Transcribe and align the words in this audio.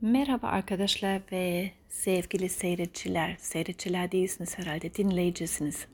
Merhaba 0.00 0.48
arkadaşlar 0.48 1.20
ve 1.32 1.70
sevgili 1.88 2.48
seyirciler. 2.48 3.36
Seyirciler 3.38 4.12
değilsiniz 4.12 4.58
herhalde, 4.58 4.94
dinleyicisiniz. 4.94 5.86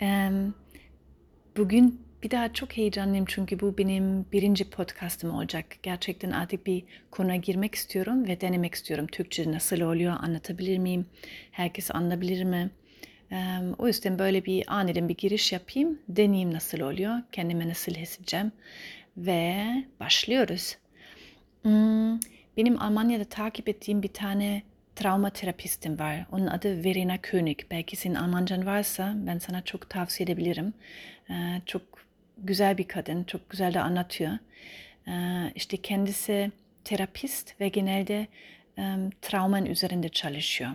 Bugün 1.56 2.00
bir 2.22 2.30
daha 2.30 2.52
çok 2.52 2.76
heyecanlıyım 2.76 3.24
çünkü 3.28 3.60
bu 3.60 3.78
benim 3.78 4.26
birinci 4.32 4.70
podcastım 4.70 5.34
olacak. 5.34 5.66
Gerçekten 5.82 6.30
artık 6.30 6.66
bir 6.66 6.84
konuya 7.10 7.36
girmek 7.36 7.74
istiyorum 7.74 8.28
ve 8.28 8.40
denemek 8.40 8.74
istiyorum. 8.74 9.06
Türkçe 9.06 9.52
nasıl 9.52 9.80
oluyor, 9.80 10.16
anlatabilir 10.20 10.78
miyim? 10.78 11.06
Herkes 11.50 11.90
anlayabilir 11.90 12.44
mi? 12.44 12.70
O 13.78 13.86
yüzden 13.86 14.18
böyle 14.18 14.44
bir 14.44 14.64
aniden 14.66 15.08
bir 15.08 15.16
giriş 15.16 15.52
yapayım, 15.52 15.98
deneyeyim 16.08 16.54
nasıl 16.54 16.80
oluyor, 16.80 17.18
kendime 17.32 17.68
nasıl 17.68 17.92
hissedeceğim 17.92 18.52
ve 19.16 19.66
başlıyoruz. 20.00 20.76
Hmm, 21.62 22.18
Benim 22.56 22.82
Almanya'da 22.82 23.24
takip 23.24 23.68
ettiğim 23.68 24.02
bir 24.02 24.12
tane 24.12 24.62
travma 24.96 25.30
terapistim 25.30 25.98
var. 25.98 26.26
Onun 26.32 26.46
adı 26.46 26.84
Verena 26.84 27.18
König. 27.18 27.60
Belki 27.70 27.96
senin 27.96 28.14
Almancan 28.14 28.66
varsa 28.66 29.12
ben 29.16 29.38
sana 29.38 29.62
çok 29.62 29.90
tavsiye 29.90 30.24
edebilirim. 30.24 30.74
Ee, 31.30 31.60
çok 31.66 31.82
güzel 32.38 32.78
bir 32.78 32.88
kadın, 32.88 33.24
çok 33.24 33.50
güzel 33.50 33.74
de 33.74 33.80
anlatıyor. 33.80 34.32
Ee, 35.08 35.52
işte 35.54 35.76
kendisi 35.76 36.50
terapist 36.84 37.60
ve 37.60 37.68
genelde 37.68 38.26
em, 38.76 39.10
travmanın 39.22 39.66
üzerinde 39.66 40.08
çalışıyor. 40.08 40.70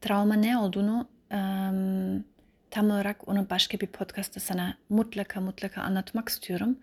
Travma 0.00 0.34
ne 0.34 0.58
olduğunu 0.58 1.08
em, 1.30 2.24
tam 2.70 2.90
olarak 2.90 3.28
onu 3.28 3.50
başka 3.50 3.80
bir 3.80 3.86
podcastta 3.86 4.40
sana 4.40 4.74
mutlaka 4.88 5.40
mutlaka 5.40 5.82
anlatmak 5.82 6.28
istiyorum. 6.28 6.78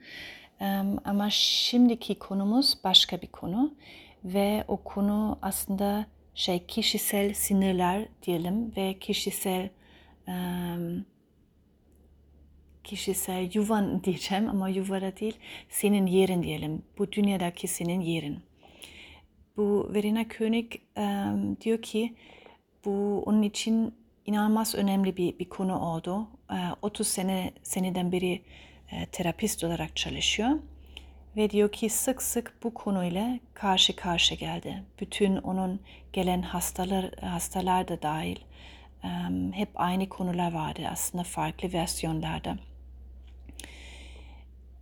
Ama 1.05 1.30
şimdiki 1.30 2.20
konumuz 2.20 2.77
başka 2.84 3.22
bir 3.22 3.27
konu 3.27 3.73
ve 4.23 4.64
o 4.68 4.78
konu 4.78 5.40
aslında 5.41 6.06
şey 6.36 6.66
kişisel 6.66 7.34
sinirler 7.34 8.06
diyelim 8.23 8.76
ve 8.76 9.00
kişisel 9.00 9.70
kişisel 12.83 13.50
yuvan 13.53 14.03
diyeceğim 14.03 14.50
ama 14.50 14.70
yuvara 14.70 15.17
değil 15.17 15.36
senin 15.70 16.06
yerin 16.06 16.44
diyelim. 16.44 16.83
Bu 16.98 17.11
dünyadaki 17.11 17.67
senin 17.67 18.02
yerin. 18.02 18.39
Bu 19.58 19.92
Verena 19.94 20.28
König 20.28 20.72
diyor 21.61 21.81
ki 21.81 22.16
bu 22.86 23.23
onun 23.26 23.42
için 23.42 23.94
inanılmaz 24.26 24.76
önemli 24.76 25.17
bir, 25.17 25.39
bir 25.39 25.50
konu 25.50 25.80
oldu. 25.80 26.28
Ee, 26.52 26.56
30 26.81 27.08
sene 27.08 27.53
seneden 27.64 28.11
beri 28.11 28.42
e, 28.91 29.05
terapist 29.05 29.64
olarak 29.64 29.95
çalışıyor. 29.95 30.50
Ve 31.38 31.50
diyor 31.50 31.72
ki 31.72 31.89
sık 31.89 32.22
sık 32.22 32.53
bu 32.64 32.73
konuyla 32.73 33.39
karşı 33.53 33.95
karşı 33.95 34.36
geldi. 34.36 34.83
Bütün 35.00 35.38
onun 35.38 35.80
gelen 36.14 36.42
hastalar, 36.42 37.11
hastalar 37.22 37.88
da 37.88 38.02
dahil 38.02 38.38
em, 39.03 39.53
hep 39.53 39.69
aynı 39.75 40.09
konular 40.09 40.53
vardı 40.53 40.81
aslında 40.92 41.23
farklı 41.23 41.73
versiyonlarda. 41.73 42.58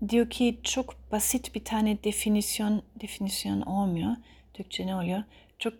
Diyor 0.09 0.29
ki 0.29 0.59
çok 0.63 1.11
basit 1.11 1.55
bir 1.55 1.65
tane 1.65 2.03
definisyon 2.03 2.81
definisyon 3.01 3.61
olmuyor. 3.61 4.15
Türkçe 4.53 4.87
ne 4.87 4.95
oluyor? 4.95 5.23
Çok 5.59 5.73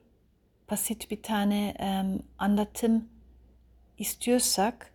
basit 0.71 1.11
bir 1.11 1.21
tane 1.21 1.69
em, 1.80 2.19
anlatım 2.37 3.09
istiyorsak 3.97 4.93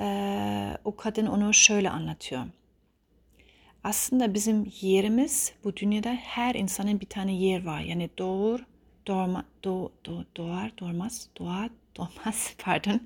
eee, 0.00 0.78
o 0.84 0.96
kadın 0.96 1.26
onu 1.26 1.54
şöyle 1.54 1.90
anlatıyor. 1.90 2.44
Aslında 3.84 4.34
bizim 4.34 4.72
yerimiz 4.80 5.52
bu 5.64 5.76
dünyada 5.76 6.10
her 6.12 6.54
insanın 6.54 7.00
bir 7.00 7.06
tane 7.06 7.32
yer 7.34 7.64
var. 7.64 7.80
Yani 7.80 8.10
doğur, 8.18 8.60
doğma, 9.06 9.44
doğ, 9.64 9.92
doğ, 10.06 10.24
doğar, 10.36 10.72
doğmaz, 10.80 11.28
doğar, 11.38 11.70
doğmaz 11.96 12.54
pardon. 12.64 13.00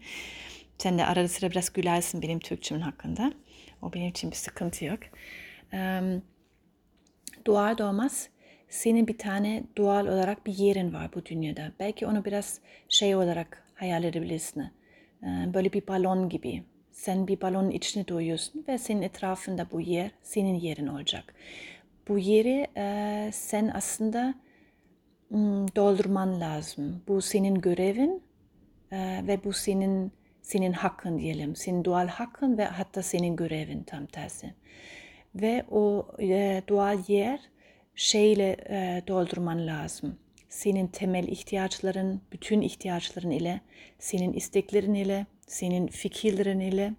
Sen 0.78 0.98
de 0.98 1.06
arada 1.06 1.28
sıra 1.28 1.50
biraz 1.50 1.72
gülersin 1.72 2.22
benim 2.22 2.38
Türkçemin 2.38 2.80
hakkında. 2.80 3.32
O 3.82 3.92
benim 3.92 4.08
için 4.08 4.30
bir 4.30 4.36
sıkıntı 4.36 4.84
yok. 4.84 4.98
Em, 5.72 6.22
doğar 7.46 7.78
doğmaz 7.78 8.28
senin 8.68 9.06
bir 9.06 9.18
tane 9.18 9.64
doğal 9.76 10.06
olarak 10.06 10.46
bir 10.46 10.54
yerin 10.54 10.92
var 10.92 11.10
bu 11.14 11.24
dünyada. 11.26 11.72
Belki 11.80 12.06
onu 12.06 12.24
biraz 12.24 12.60
şey 12.88 13.16
olarak 13.16 13.64
hayal 13.74 14.04
edebilirsin. 14.04 14.64
Böyle 15.22 15.72
bir 15.72 15.86
balon 15.86 16.28
gibi. 16.28 16.62
Sen 16.94 17.26
bir 17.28 17.40
balonun 17.40 17.70
içine 17.70 18.08
doyuyorsun 18.08 18.64
ve 18.68 18.78
senin 18.78 19.02
etrafında 19.02 19.66
bu 19.72 19.80
yer 19.80 20.10
senin 20.22 20.54
yerin 20.54 20.86
olacak. 20.86 21.34
Bu 22.08 22.18
yeri 22.18 22.66
e, 22.76 23.30
sen 23.32 23.70
aslında 23.74 24.34
doldurman 25.76 26.40
lazım. 26.40 27.02
Bu 27.08 27.22
senin 27.22 27.54
görevin 27.54 28.22
e, 28.92 29.24
ve 29.26 29.44
bu 29.44 29.52
senin 29.52 30.12
senin 30.42 30.72
hakkın 30.72 31.18
diyelim. 31.18 31.56
Senin 31.56 31.84
doğal 31.84 32.08
hakkın 32.08 32.58
ve 32.58 32.64
hatta 32.64 33.02
senin 33.02 33.36
görevin 33.36 33.82
tam 33.82 34.06
tersi. 34.06 34.54
Ve 35.34 35.64
o 35.70 36.06
e, 36.20 36.62
doğal 36.68 36.98
yer 37.08 37.40
şeyle 37.94 38.56
e, 38.68 39.02
doldurman 39.08 39.66
lazım. 39.66 40.18
Senin 40.54 40.86
temel 40.86 41.28
ihtiyaçların, 41.28 42.20
bütün 42.32 42.60
ihtiyaçların 42.60 43.30
ile, 43.30 43.60
senin 43.98 44.32
isteklerin 44.32 44.94
ile, 44.94 45.26
senin 45.46 45.86
fikirlerin 45.86 46.60
ile, 46.60 46.94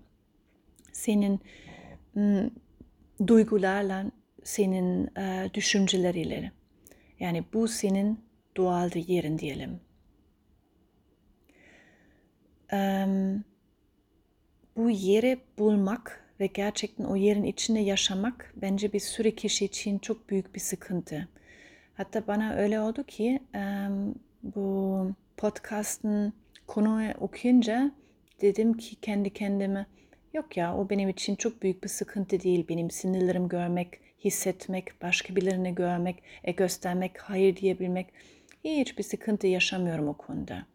senin 0.92 1.40
mm, 2.16 2.50
duygularla, 3.28 4.12
senin 4.44 5.18
e, 5.18 5.50
düşünceleriyle. 5.54 6.52
Yani 7.20 7.44
bu 7.54 7.68
senin 7.68 8.20
doğal 8.58 8.92
yerin 8.96 9.40
diyelim. 9.40 9.80
Em, 12.72 13.44
bu 14.78 14.90
yeri 14.90 15.40
bulmak 15.58 16.26
ve 16.40 16.48
gerçekten 16.48 17.04
o 17.04 17.16
yerin 17.16 17.44
içinde 17.44 17.80
yaşamak 17.80 18.54
bence 18.56 18.94
bir 18.94 19.00
sürü 19.00 19.36
kişi 19.36 19.66
için 19.66 20.00
çok 20.00 20.30
büyük 20.30 20.56
bir 20.56 20.60
sıkıntı. 20.60 21.28
Hatta 21.98 22.28
bana 22.28 22.54
öyle 22.56 22.80
oldu 22.80 23.04
ki 23.04 23.40
bu 24.44 25.12
podcast'ın 25.38 26.34
konuyu 26.68 27.14
okuyunca 27.20 27.92
dedim 28.42 28.78
ki 28.78 28.96
kendi 28.96 29.34
kendime 29.34 29.86
yok 30.34 30.58
ya 30.58 30.78
o 30.78 30.90
benim 30.90 31.10
için 31.10 31.36
çok 31.36 31.62
büyük 31.62 31.84
bir 31.84 31.90
sıkıntı 31.90 32.40
değil. 32.40 32.66
Benim 32.70 32.92
sinirlerim 32.92 33.48
görmek, 33.48 33.90
hissetmek, 34.24 35.02
başka 35.02 35.36
birilerini 35.36 35.76
görmek, 35.76 36.24
e 36.44 36.52
göstermek, 36.52 37.18
hayır 37.18 37.56
diyebilmek 37.56 38.08
hiçbir 38.64 39.04
sıkıntı 39.04 39.48
yaşamıyorum 39.48 40.08
o 40.08 40.14
konuda. 40.14 40.66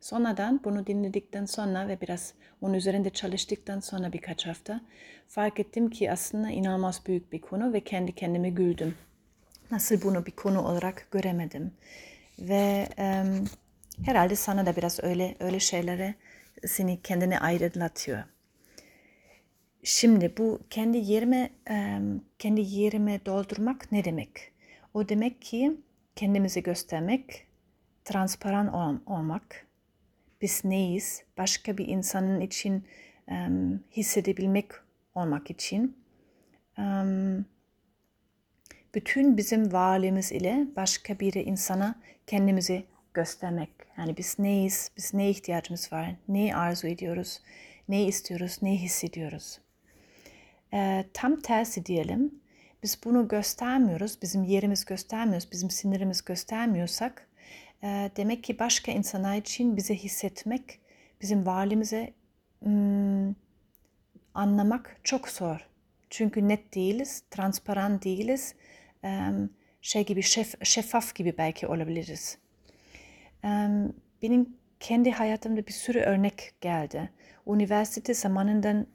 Sonradan 0.00 0.60
bunu 0.64 0.86
dinledikten 0.86 1.44
sonra 1.44 1.88
ve 1.88 2.00
biraz 2.00 2.34
onun 2.62 2.74
üzerinde 2.74 3.10
çalıştıktan 3.10 3.80
sonra 3.80 4.12
birkaç 4.12 4.46
hafta 4.46 4.80
fark 5.28 5.60
ettim 5.60 5.90
ki 5.90 6.12
aslında 6.12 6.50
inanılmaz 6.50 7.02
büyük 7.06 7.32
bir 7.32 7.40
konu 7.40 7.72
ve 7.72 7.80
kendi 7.80 8.14
kendime 8.14 8.50
güldüm. 8.50 8.94
Nasıl 9.70 10.02
bunu 10.02 10.26
bir 10.26 10.32
konu 10.32 10.62
olarak 10.62 11.08
göremedim. 11.10 11.72
Ve 12.38 12.88
em, 12.96 13.44
herhalde 14.04 14.36
sana 14.36 14.66
da 14.66 14.76
biraz 14.76 15.04
öyle 15.04 15.36
öyle 15.40 15.60
şeylere 15.60 16.14
seni 16.66 17.02
kendine 17.02 17.38
aydınlatıyor. 17.38 18.22
Şimdi 19.84 20.34
bu 20.38 20.60
kendi 20.70 20.98
yerime 20.98 21.50
em, 21.66 22.20
kendi 22.38 22.60
yerime 22.60 23.20
doldurmak 23.26 23.92
ne 23.92 24.04
demek? 24.04 24.52
O 24.94 25.08
demek 25.08 25.42
ki 25.42 25.76
kendimizi 26.16 26.62
göstermek, 26.62 27.46
transparan 28.04 28.74
ol- 28.74 29.00
olmak, 29.06 29.66
biz 30.42 30.64
neyiz, 30.64 31.22
başka 31.38 31.78
bir 31.78 31.88
insanın 31.88 32.40
için 32.40 32.84
em, 33.28 33.80
hissedebilmek 33.92 34.66
olmak 35.14 35.50
için 35.50 35.96
em, 36.78 37.44
bütün 38.94 39.36
bizim 39.36 39.72
varlığımız 39.72 40.32
ile 40.32 40.66
başka 40.76 41.18
bir 41.18 41.34
insana 41.34 41.94
kendimizi 42.26 42.84
göstermek. 43.14 43.70
Yani 43.98 44.16
biz 44.16 44.38
neyiz, 44.38 44.90
biz 44.96 45.14
ne 45.14 45.30
ihtiyacımız 45.30 45.92
var, 45.92 46.14
neyi 46.28 46.54
arzu 46.54 46.86
ediyoruz, 46.86 47.40
ne 47.88 48.04
istiyoruz, 48.04 48.58
ne 48.62 48.76
hissediyoruz. 48.76 49.58
Ee, 50.74 51.04
tam 51.14 51.40
tersi 51.40 51.86
diyelim. 51.86 52.40
Biz 52.82 52.98
bunu 53.04 53.28
göstermiyoruz, 53.28 54.22
bizim 54.22 54.42
yerimiz 54.42 54.84
göstermiyoruz, 54.84 55.48
bizim 55.52 55.70
sinirimiz 55.70 56.24
göstermiyorsak 56.24 57.28
e, 57.82 58.10
demek 58.16 58.44
ki 58.44 58.58
başka 58.58 58.92
insanlar 58.92 59.36
için 59.36 59.76
bize 59.76 59.94
hissetmek, 59.94 60.80
bizim 61.20 61.46
varlığımızı 61.46 62.08
hmm, 62.62 63.34
anlamak 64.34 64.96
çok 65.04 65.28
zor. 65.28 65.66
Çünkü 66.10 66.48
net 66.48 66.74
değiliz, 66.74 67.22
transparan 67.30 68.02
değiliz, 68.02 68.54
şey 69.82 70.06
gibi 70.06 70.22
şef, 70.22 70.64
şeffaf 70.66 71.14
gibi 71.14 71.34
belki 71.38 71.66
olabiliriz. 71.66 72.38
Benim 74.22 74.56
kendi 74.80 75.10
hayatımda 75.10 75.66
bir 75.66 75.72
sürü 75.72 76.00
örnek 76.00 76.52
geldi. 76.60 77.10
Üniversite 77.46 78.14
zamanından 78.14 78.86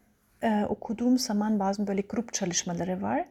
e, 0.41 0.65
okuduğum 0.69 1.17
zaman 1.17 1.59
bazı 1.59 1.87
böyle 1.87 2.01
grup 2.01 2.33
çalışmaları 2.33 3.01
var. 3.01 3.25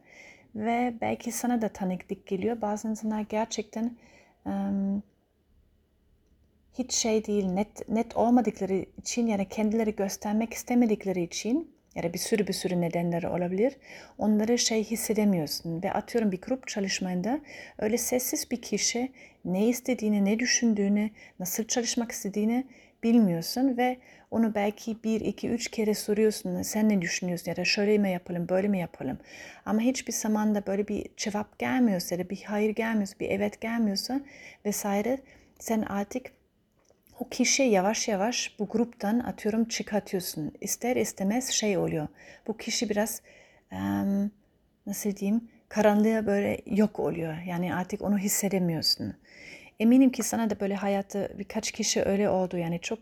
ve 0.55 0.93
belki 1.01 1.31
sana 1.31 1.61
da 1.61 1.69
tanıklık 1.69 2.27
geliyor. 2.27 2.61
Bazı 2.61 2.87
insanlar 2.87 3.21
gerçekten 3.21 3.97
hiç 6.73 6.93
şey 6.93 7.25
değil, 7.25 7.45
net 7.45 7.89
net 7.89 8.17
olmadıkları 8.17 8.85
için 8.97 9.27
yani 9.27 9.49
kendileri 9.49 9.95
göstermek 9.95 10.53
istemedikleri 10.53 11.23
için 11.23 11.74
ya 11.95 12.03
da 12.03 12.13
bir 12.13 12.19
sürü 12.19 12.47
bir 12.47 12.53
sürü 12.53 12.81
nedenleri 12.81 13.27
olabilir. 13.27 13.75
Onları 14.17 14.57
şey 14.57 14.83
hissedemiyorsun 14.83 15.83
ve 15.83 15.91
atıyorum 15.91 16.31
bir 16.31 16.41
grup 16.41 16.67
çalışmayında 16.67 17.39
öyle 17.79 17.97
sessiz 17.97 18.51
bir 18.51 18.61
kişi 18.61 19.11
ne 19.45 19.67
istediğini, 19.67 20.25
ne 20.25 20.39
düşündüğünü, 20.39 21.09
nasıl 21.39 21.63
çalışmak 21.63 22.11
istediğini 22.11 22.65
bilmiyorsun 23.03 23.77
ve 23.77 23.97
onu 24.31 24.55
belki 24.55 25.03
bir, 25.03 25.21
iki, 25.21 25.49
üç 25.49 25.67
kere 25.67 25.93
soruyorsun. 25.93 26.61
Sen 26.61 26.89
ne 26.89 27.01
düşünüyorsun 27.01 27.51
ya 27.51 27.57
da 27.57 27.65
şöyle 27.65 27.97
mi 27.97 28.11
yapalım, 28.11 28.49
böyle 28.49 28.67
mi 28.67 28.79
yapalım? 28.79 29.17
Ama 29.65 29.81
hiçbir 29.81 30.13
zaman 30.13 30.55
da 30.55 30.65
böyle 30.67 30.87
bir 30.87 31.05
cevap 31.17 31.59
gelmiyorsa 31.59 32.15
ya 32.15 32.25
da 32.25 32.29
bir 32.29 32.43
hayır 32.43 32.69
gelmiyorsa, 32.69 33.19
bir 33.19 33.29
evet 33.29 33.61
gelmiyorsa 33.61 34.21
vesaire 34.65 35.19
sen 35.59 35.81
artık 35.81 36.31
o 37.19 37.29
kişi 37.29 37.63
yavaş 37.63 38.07
yavaş 38.07 38.59
bu 38.59 38.67
gruptan 38.67 39.19
atıyorum 39.19 39.65
çıkartıyorsun. 39.65 40.51
İster 40.61 40.95
istemez 40.95 41.49
şey 41.49 41.77
oluyor. 41.77 42.07
Bu 42.47 42.57
kişi 42.57 42.89
biraz 42.89 43.21
em, 43.71 44.31
nasıl 44.85 45.15
diyeyim 45.15 45.49
karanlığa 45.69 46.25
böyle 46.25 46.61
yok 46.65 46.99
oluyor. 46.99 47.37
Yani 47.47 47.75
artık 47.75 48.01
onu 48.01 48.17
hissedemiyorsun. 48.17 49.13
Eminim 49.79 50.11
ki 50.11 50.23
sana 50.23 50.49
da 50.49 50.59
böyle 50.59 50.75
hayatta 50.75 51.29
birkaç 51.39 51.71
kişi 51.71 52.03
öyle 52.03 52.29
oldu. 52.29 52.57
Yani 52.57 52.79
çok 52.81 52.99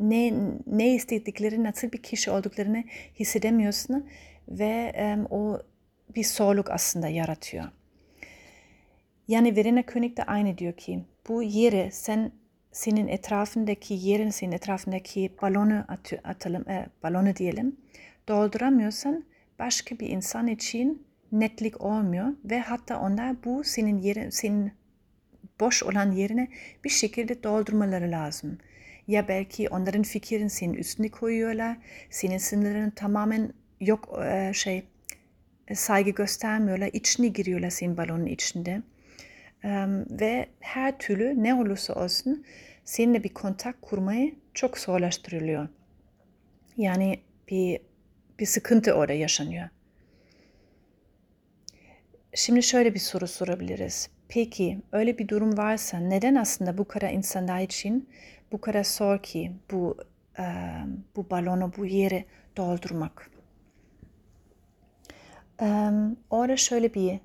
ne 0.00 0.34
ne 0.66 0.94
istedikleri, 0.94 1.64
nasıl 1.64 1.92
bir 1.92 2.02
kişi 2.02 2.30
olduklarını 2.30 2.84
hissedemiyorsun 3.20 4.06
ve 4.48 4.92
em, 4.94 5.26
o 5.30 5.58
bir 6.14 6.24
zorluk 6.24 6.70
aslında 6.70 7.08
yaratıyor. 7.08 7.64
Yani 9.28 9.56
Verena 9.56 9.82
König 9.82 10.16
de 10.16 10.24
aynı 10.24 10.58
diyor 10.58 10.72
ki 10.72 11.04
bu 11.28 11.42
yeri 11.42 11.88
sen 11.92 12.32
senin 12.72 13.08
etrafındaki 13.08 13.94
yerin, 13.94 14.30
senin 14.30 14.52
etrafındaki 14.52 15.32
balonu 15.42 15.84
at, 15.88 16.12
atalım, 16.24 16.68
e, 16.68 16.86
balonu 17.02 17.36
diyelim, 17.36 17.76
dolduramıyorsan 18.28 19.24
başka 19.58 19.98
bir 19.98 20.08
insan 20.08 20.46
için 20.46 21.06
netlik 21.32 21.80
olmuyor 21.80 22.26
ve 22.44 22.60
hatta 22.60 23.00
onlar 23.00 23.44
bu 23.44 23.64
senin 23.64 23.98
yerin, 23.98 24.30
senin 24.30 24.72
boş 25.60 25.82
olan 25.82 26.12
yerine 26.12 26.48
bir 26.84 26.90
şekilde 26.90 27.42
doldurmaları 27.42 28.10
lazım. 28.10 28.58
Ya 29.08 29.28
belki 29.28 29.68
onların 29.68 30.02
fikrin 30.02 30.48
senin 30.48 30.74
üstüne 30.74 31.08
koyuyorlar, 31.08 31.76
senin 32.10 32.38
sınırların 32.38 32.90
tamamen 32.90 33.52
yok 33.80 34.18
e, 34.24 34.52
şey 34.54 34.84
e, 35.68 35.74
saygı 35.74 36.10
göstermiyorlar, 36.10 36.90
içine 36.92 37.28
giriyorlar 37.28 37.70
senin 37.70 37.96
balonun 37.96 38.26
içinde. 38.26 38.82
Ve 40.10 40.48
her 40.60 40.98
türlü 40.98 41.42
ne 41.42 41.54
olursa 41.54 41.94
olsun 41.94 42.44
seninle 42.84 43.24
bir 43.24 43.34
kontak 43.34 43.82
kurmayı 43.82 44.34
çok 44.54 44.78
zorlaştırılıyor. 44.78 45.68
Yani 46.76 47.20
bir 47.50 47.80
bir 48.38 48.46
sıkıntı 48.46 48.92
orada 48.92 49.12
yaşanıyor. 49.12 49.68
Şimdi 52.34 52.62
şöyle 52.62 52.94
bir 52.94 52.98
soru 52.98 53.26
sorabiliriz. 53.26 54.10
Peki 54.28 54.78
öyle 54.92 55.18
bir 55.18 55.28
durum 55.28 55.58
varsa 55.58 55.98
neden 55.98 56.34
aslında 56.34 56.78
bu 56.78 56.88
kadar 56.88 57.10
insanlar 57.10 57.60
için 57.60 58.08
bu 58.52 58.60
kadar 58.60 58.84
zor 58.84 59.22
ki 59.22 59.52
bu 59.70 59.96
e, 60.38 60.44
bu 61.16 61.30
balonu 61.30 61.72
bu 61.76 61.86
yeri 61.86 62.24
doldurmak? 62.56 63.30
E, 65.62 65.90
orada 66.30 66.56
şöyle 66.56 66.94
bir 66.94 67.20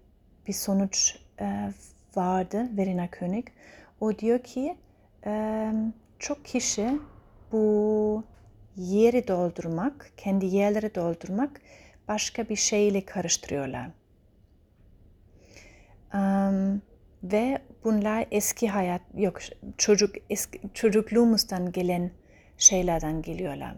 bir 0.48 0.54
sonuç 0.54 1.16
e, 1.42 1.70
vardı 2.16 2.70
Verena 2.78 3.08
König. 3.08 3.48
O 4.02 4.20
diyor 4.20 4.40
ki 4.40 4.78
çok 6.20 6.46
kişi 6.46 7.00
bu 7.52 8.24
yeri 8.76 9.28
doldurmak, 9.28 10.12
kendi 10.18 10.46
yerleri 10.46 10.96
doldurmak 10.96 11.62
başka 12.08 12.50
bir 12.50 12.56
şeyle 12.56 13.06
karıştırıyorlar. 13.06 13.90
Um, 16.14 16.82
ve 17.24 17.62
bunlar 17.84 18.26
eski 18.32 18.70
hayat, 18.70 19.02
yok 19.16 19.40
çocuk 19.78 20.16
eski, 20.30 20.62
çocukluğumuzdan 20.74 21.72
gelen 21.72 22.12
şeylerden 22.58 23.22
geliyorlar. 23.22 23.76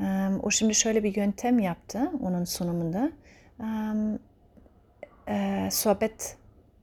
Um, 0.00 0.40
o 0.42 0.50
şimdi 0.50 0.74
şöyle 0.74 1.04
bir 1.04 1.16
yöntem 1.16 1.58
yaptı 1.58 2.10
onun 2.22 2.44
sunumunda. 2.44 3.12
Um, 3.58 4.18
e, 5.28 5.68
sohbet 5.70 6.36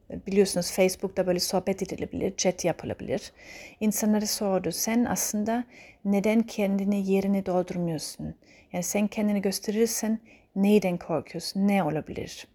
biliyorsunuz 0.10 0.72
Facebook'ta 0.72 1.28
böyle 1.28 1.40
sohbet 1.40 1.84
edilebilir, 1.84 2.36
chat 2.38 2.66
yapılabilir. 2.66 3.32
İnsanlara 3.80 4.26
sordu. 4.26 4.72
Sen 4.72 5.06
aslında 5.06 5.64
neden 6.06 6.42
kendini 6.42 7.12
yerini 7.12 7.46
doldurmuyorsun? 7.46 8.36
Yani 8.74 8.84
sen 8.84 9.08
kendini 9.08 9.42
gösterirsen 9.42 10.20
neyden 10.56 10.98
korkuyorsun? 10.98 11.68
Ne 11.68 11.84
olabilir? 11.84 12.48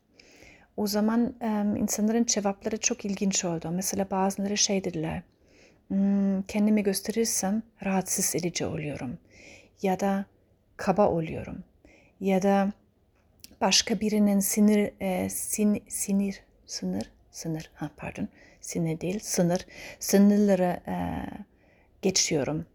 O 0.76 0.87
zaman 0.87 1.34
insanların 1.78 2.25
cevapları 2.25 2.76
çok 2.76 3.04
ilginç 3.04 3.44
oldu. 3.44 3.70
Mesela 3.70 4.10
bazıları 4.10 4.56
şey 4.56 4.84
dediler. 4.84 5.22
Hmm, 5.88 6.43
kendimi 6.43 6.82
gösterirsem 6.82 7.62
rahatsız 7.84 8.37
edici 8.37 8.66
oluyorum. 8.66 9.19
Ya 9.82 10.00
da 10.00 10.25
kaba 10.76 11.08
oluyorum. 11.08 11.64
Ya 12.20 12.43
da 12.43 12.72
başka 13.60 14.00
birinin 14.00 14.40
sinir, 14.40 14.93
e, 15.00 15.28
sin, 15.28 15.82
sinir, 15.88 16.40
sınır, 16.66 17.10
sınır, 17.32 17.70
ha 17.75 17.90
pardon, 17.96 18.29
sinir 18.61 19.00
değil, 19.00 19.19
sınır, 19.19 19.67
sınırları 20.00 20.81
e, 20.87 20.96
geçiyorum. 22.02 22.67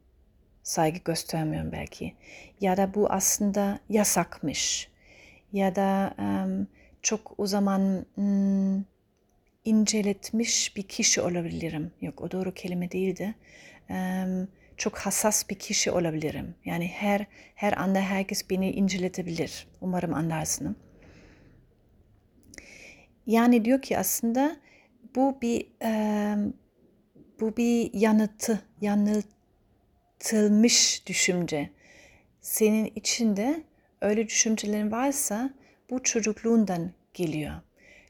Saygı 0.63 0.99
göstermiyorum 0.99 1.71
belki. 1.71 2.13
Ya 2.61 2.77
da 2.77 2.93
bu 2.93 3.09
aslında 3.09 3.79
yasakmış. 3.89 4.89
Ya 5.53 5.75
da 5.75 6.15
e, 6.19 6.27
çok 7.01 7.33
o 7.37 7.47
zaman 7.47 8.05
hmm, 8.15 8.83
inceletmiş 9.65 10.75
bir 10.75 10.83
kişi 10.83 11.21
olabilirim. 11.21 11.91
Yok 12.01 12.21
o 12.21 12.31
doğru 12.31 12.53
kelime 12.53 12.91
değildi. 12.91 13.35
E, 13.89 14.25
çok 14.77 14.97
hassas 14.97 15.49
bir 15.49 15.55
kişi 15.55 15.91
olabilirim. 15.91 16.55
Yani 16.65 16.87
her 16.87 17.25
her 17.55 17.73
anda 17.73 17.99
herkes 17.99 18.49
beni 18.49 18.71
inceletebilir. 18.71 19.67
Umarım 19.81 20.13
anlarsın. 20.13 20.75
Yani 23.27 23.65
diyor 23.65 23.81
ki 23.81 23.97
aslında 23.97 24.57
bu 25.15 25.37
bir 25.41 25.67
e, 25.83 26.35
bu 27.39 27.57
bir 27.57 27.93
yanıtı, 27.93 28.61
yanıltılmış 28.81 31.03
düşünce. 31.07 31.69
Senin 32.41 32.91
içinde 32.95 33.63
öyle 34.01 34.27
düşüncelerin 34.27 34.91
varsa 34.91 35.49
bu 35.89 36.03
çocukluğundan 36.03 36.91
geliyor. 37.13 37.53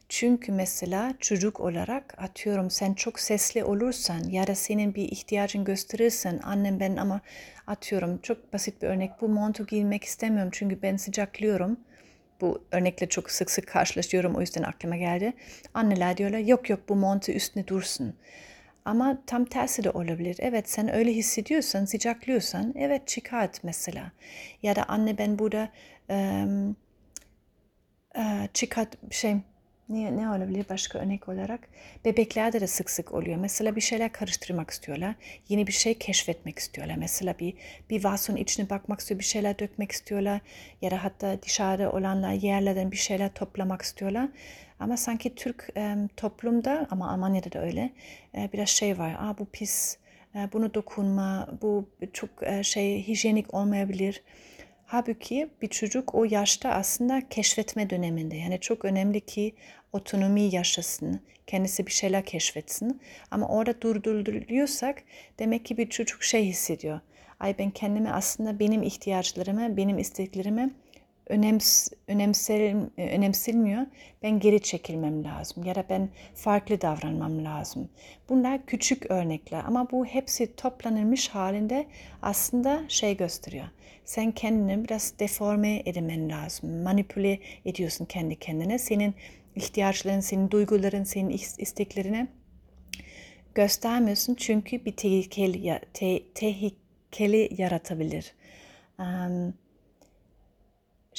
Çünkü 0.08 0.52
mesela 0.52 1.14
çocuk 1.20 1.60
olarak 1.60 2.14
atıyorum 2.18 2.70
sen 2.70 2.94
çok 2.94 3.20
sesli 3.20 3.64
olursan 3.64 4.24
ya 4.30 4.46
da 4.46 4.54
senin 4.54 4.94
bir 4.94 5.02
ihtiyacın 5.02 5.64
gösterirsen 5.64 6.40
annem 6.42 6.80
ben 6.80 6.96
ama 6.96 7.20
atıyorum 7.66 8.18
çok 8.18 8.52
basit 8.52 8.82
bir 8.82 8.86
örnek 8.86 9.10
bu 9.20 9.28
montu 9.28 9.66
giymek 9.66 10.04
istemiyorum 10.04 10.50
çünkü 10.52 10.82
ben 10.82 10.96
sıcaklıyorum 10.96 11.80
bu 12.40 12.64
örnekle 12.72 13.08
çok 13.08 13.30
sık 13.30 13.50
sık 13.50 13.68
karşılaşıyorum 13.68 14.34
o 14.34 14.40
yüzden 14.40 14.62
aklıma 14.62 14.96
geldi. 14.96 15.32
Anneler 15.74 16.16
diyorlar 16.16 16.38
yok 16.38 16.70
yok 16.70 16.80
bu 16.88 16.96
montu 16.96 17.32
üstüne 17.32 17.66
dursun. 17.66 18.14
Ama 18.84 19.18
tam 19.26 19.44
tersi 19.44 19.84
de 19.84 19.90
olabilir. 19.90 20.36
Evet 20.40 20.70
sen 20.70 20.94
öyle 20.94 21.12
hissediyorsan, 21.12 21.84
sıcaklıyorsan 21.84 22.74
evet 22.78 23.08
çıkart 23.08 23.64
mesela. 23.64 24.12
Ya 24.62 24.76
da 24.76 24.82
anne 24.88 25.18
ben 25.18 25.38
burada 25.38 25.68
e, 26.10 26.44
e, 28.16 28.48
çıkart 28.54 29.12
şey 29.12 29.36
ne, 29.88 30.16
ne 30.16 30.30
olabilir 30.30 30.66
başka 30.68 30.98
örnek 30.98 31.28
olarak? 31.28 31.60
Bebeklerde 32.04 32.60
de 32.60 32.66
sık 32.66 32.90
sık 32.90 33.12
oluyor. 33.14 33.36
Mesela 33.36 33.76
bir 33.76 33.80
şeyler 33.80 34.12
karıştırmak 34.12 34.70
istiyorlar. 34.70 35.14
Yeni 35.48 35.66
bir 35.66 35.72
şey 35.72 35.94
keşfetmek 35.94 36.58
istiyorlar. 36.58 36.96
Mesela 36.98 37.34
bir, 37.38 37.54
bir 37.90 38.04
vason 38.04 38.36
içine 38.36 38.70
bakmak 38.70 39.00
istiyor, 39.00 39.20
bir 39.20 39.24
şeyler 39.24 39.58
dökmek 39.58 39.92
istiyorlar. 39.92 40.40
Ya 40.82 40.90
da 40.90 41.04
hatta 41.04 41.42
dışarıda 41.42 41.92
olanlar 41.92 42.32
yerlerden 42.32 42.92
bir 42.92 42.96
şeyler 42.96 43.34
toplamak 43.34 43.82
istiyorlar. 43.82 44.28
Ama 44.80 44.96
sanki 44.96 45.34
Türk 45.34 45.68
e, 45.76 45.96
toplumda 46.16 46.86
ama 46.90 47.12
Almanya'da 47.12 47.52
da 47.52 47.62
öyle 47.62 47.90
e, 48.34 48.48
biraz 48.52 48.68
şey 48.68 48.98
var. 48.98 49.16
Aa 49.18 49.38
bu 49.38 49.46
pis, 49.46 49.96
e, 50.34 50.48
bunu 50.52 50.74
dokunma, 50.74 51.48
bu 51.62 51.88
çok 52.12 52.30
e, 52.42 52.62
şey 52.62 53.06
hijyenik 53.08 53.54
olmayabilir. 53.54 54.22
Halbuki 54.90 55.48
bir 55.62 55.68
çocuk 55.68 56.14
o 56.14 56.24
yaşta 56.24 56.70
aslında 56.70 57.28
keşfetme 57.28 57.90
döneminde. 57.90 58.36
Yani 58.36 58.60
çok 58.60 58.84
önemli 58.84 59.20
ki 59.20 59.54
otonomi 59.92 60.54
yaşasın, 60.54 61.20
kendisi 61.46 61.86
bir 61.86 61.92
şeyler 61.92 62.24
keşfetsin. 62.24 63.00
Ama 63.30 63.48
orada 63.48 63.82
durduruyorsak 63.82 65.02
demek 65.38 65.64
ki 65.64 65.76
bir 65.76 65.90
çocuk 65.90 66.22
şey 66.22 66.44
hissediyor. 66.44 67.00
Ay 67.40 67.58
ben 67.58 67.70
kendimi 67.70 68.10
aslında 68.10 68.58
benim 68.58 68.82
ihtiyaçlarımı, 68.82 69.76
benim 69.76 69.98
isteklerimi 69.98 70.70
önems, 71.28 71.88
önemsel, 72.08 72.76
önemsilmiyor. 72.96 73.86
Ben 74.22 74.40
geri 74.40 74.62
çekilmem 74.62 75.24
lazım 75.24 75.64
ya 75.64 75.74
da 75.74 75.84
ben 75.88 76.08
farklı 76.34 76.80
davranmam 76.80 77.44
lazım. 77.44 77.88
Bunlar 78.28 78.66
küçük 78.66 79.10
örnekler 79.10 79.64
ama 79.66 79.90
bu 79.90 80.04
hepsi 80.04 80.56
toplanılmış 80.56 81.28
halinde 81.28 81.86
aslında 82.22 82.82
şey 82.88 83.16
gösteriyor. 83.16 83.66
Sen 84.04 84.32
kendini 84.32 84.84
biraz 84.84 85.14
deforme 85.18 85.82
edemen 85.84 86.28
lazım. 86.28 86.82
Manipüle 86.82 87.38
ediyorsun 87.64 88.04
kendi 88.04 88.36
kendine. 88.36 88.78
Senin 88.78 89.14
ihtiyaçların, 89.58 90.20
senin 90.20 90.50
duyguların, 90.50 91.04
senin 91.04 91.28
isteklerini 91.58 92.28
göstermiyorsun 93.54 94.34
çünkü 94.34 94.84
bir 94.84 94.96
tehlikeli, 94.96 95.80
te, 95.94 96.32
tehlikeli 96.34 97.48
yaratabilir. 97.58 98.34
Um, 98.98 99.54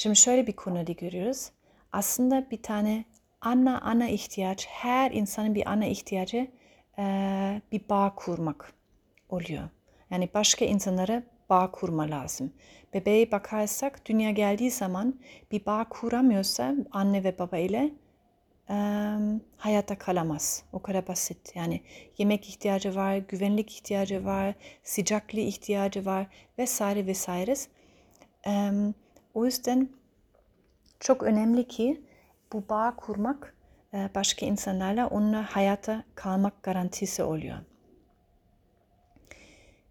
Şimdi 0.00 0.16
şöyle 0.16 0.46
bir 0.46 0.52
konuda 0.52 0.92
görüyoruz. 0.92 1.50
Aslında 1.92 2.50
bir 2.50 2.62
tane 2.62 3.04
ana 3.40 3.80
ana 3.80 4.08
ihtiyaç, 4.08 4.66
her 4.68 5.10
insanın 5.10 5.54
bir 5.54 5.70
ana 5.70 5.86
ihtiyacı 5.86 6.46
bir 7.72 7.88
bağ 7.88 8.14
kurmak 8.16 8.72
oluyor. 9.28 9.68
Yani 10.10 10.28
başka 10.34 10.64
insanlara 10.64 11.22
bağ 11.50 11.70
kurma 11.70 12.02
lazım. 12.02 12.52
Bebeğe 12.94 13.32
bakarsak 13.32 14.06
dünya 14.06 14.30
geldiği 14.30 14.70
zaman 14.70 15.20
bir 15.52 15.66
bağ 15.66 15.88
kuramıyorsa 15.88 16.74
anne 16.90 17.24
ve 17.24 17.38
baba 17.38 17.56
ile 17.58 17.90
e, 18.70 18.74
hayatta 19.56 19.98
kalamaz. 19.98 20.62
O 20.72 20.82
kadar 20.82 21.08
basit. 21.08 21.56
Yani 21.56 21.80
yemek 22.18 22.48
ihtiyacı 22.48 22.94
var, 22.94 23.16
güvenlik 23.16 23.72
ihtiyacı 23.72 24.24
var, 24.24 24.54
sıcaklığı 24.82 25.40
ihtiyacı 25.40 26.06
var 26.06 26.26
vesaire 26.58 27.06
vesaire. 27.06 27.54
E, 28.46 28.70
o 29.34 29.44
yüzden 29.44 29.88
çok 31.00 31.22
önemli 31.22 31.68
ki 31.68 32.00
bu 32.52 32.68
bağ 32.68 32.96
kurmak 32.96 33.54
e, 33.94 34.10
başka 34.14 34.46
insanlarla 34.46 35.08
onunla 35.08 35.46
hayata 35.50 36.04
kalmak 36.14 36.62
garantisi 36.62 37.22
oluyor. 37.22 37.58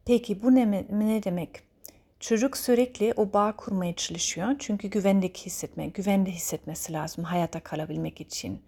Peki 0.05 0.43
bu 0.43 0.55
ne, 0.55 0.71
ne 0.89 1.23
demek? 1.23 1.68
Çocuk 2.19 2.57
sürekli 2.57 3.13
o 3.17 3.33
bağ 3.33 3.55
kurmaya 3.55 3.95
çalışıyor. 3.95 4.55
Çünkü 4.59 4.87
güvenlik 4.87 5.37
hissetme, 5.37 5.87
güvende 5.87 6.31
hissetmesi 6.31 6.93
lazım 6.93 7.23
hayata 7.23 7.59
kalabilmek 7.59 8.21
için. 8.21 8.61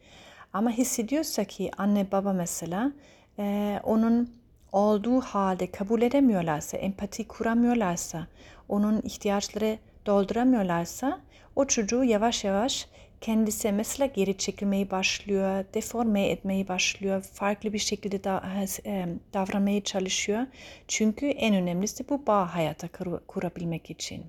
Ama 0.54 0.72
hissediyorsa 0.72 1.44
ki 1.44 1.72
anne 1.78 2.12
baba 2.12 2.34
mesela 2.34 2.92
e, 3.40 3.80
onun 3.84 4.34
olduğu 4.72 5.22
halde 5.22 5.72
kabul 5.72 6.02
edemiyorlarsa, 6.02 6.78
empati 6.78 7.28
kuramıyorlarsa, 7.28 8.28
onun 8.70 9.02
ihtiyaçları 9.02 9.78
dolduramıyorlarsa 10.06 11.20
o 11.56 11.66
çocuğu 11.66 12.04
yavaş 12.04 12.44
yavaş 12.44 12.88
kendisi 13.22 13.72
mesela 13.72 14.06
geri 14.06 14.38
çekilmeyi 14.38 14.92
başlıyor, 14.92 15.66
deforme 15.74 16.28
etmeyi 16.28 16.68
başlıyor, 16.68 17.22
farklı 17.22 17.74
bir 17.74 17.80
şekilde 17.80 18.24
da, 18.24 18.44
e, 18.86 19.08
davranmaya 19.34 19.84
çalışıyor. 19.84 20.48
Çünkü 20.88 21.28
en 21.28 21.56
önemlisi 21.56 22.10
bu 22.10 22.28
bağ 22.28 22.56
hayata 22.56 22.88
kur, 22.88 23.20
kurabilmek 23.28 23.90
için. 23.90 24.26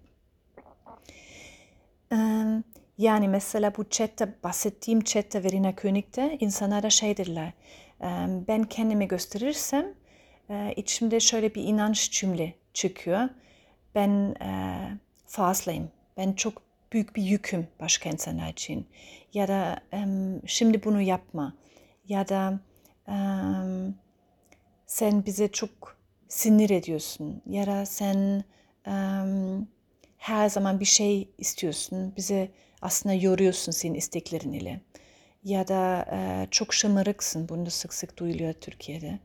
Yani 2.99 3.29
mesela 3.29 3.77
bu 3.77 3.89
chatte, 3.89 4.35
bahsettiğim 4.45 5.01
chatte 5.01 5.45
Verena 5.45 5.75
König'de 5.75 6.37
insanlara 6.41 6.91
şey 6.91 7.17
dediler. 7.17 7.53
Ben 8.49 8.65
kendimi 8.65 9.09
gösterirsem 9.09 9.95
içimde 10.77 11.21
şöyle 11.21 11.55
bir 11.55 11.63
inanç 11.63 12.11
cümle 12.11 12.55
çıkıyor. 12.75 13.29
Ben 13.95 14.35
fazlayım. 15.27 15.91
Ben 16.17 16.33
çok 16.33 16.63
büyük 16.93 17.17
bir 17.17 17.23
yüküm 17.23 17.67
başka 17.81 18.11
insanlar 18.11 18.53
için. 18.53 18.87
Ya 19.35 19.49
da 19.49 19.81
şimdi 20.47 20.85
bunu 20.85 21.01
yapma. 21.01 21.55
Ya 22.09 22.29
da 22.29 22.61
sen 24.87 25.27
bize 25.27 25.49
çok 25.49 25.97
sinir 26.29 26.71
ediyorsun. 26.71 27.43
Ya 27.47 27.67
da 27.67 27.87
sen 27.87 28.45
her 30.19 30.49
zaman 30.49 30.81
bir 30.81 30.85
şey 30.85 31.29
istiyorsun. 31.39 32.13
Bize 32.17 32.51
aslında 32.83 33.15
yoruyorsun 33.15 33.73
senin 33.73 33.95
isteklerin 33.95 34.53
ile. 34.53 34.81
Ya 35.45 35.69
da 35.69 36.07
e, 36.13 36.47
çok 36.51 36.75
şımarıksın. 36.75 37.49
Bunu 37.49 37.71
sık 37.71 37.95
sık 37.95 38.19
duyuluyor 38.19 38.53
Türkiye'de. 38.53 39.19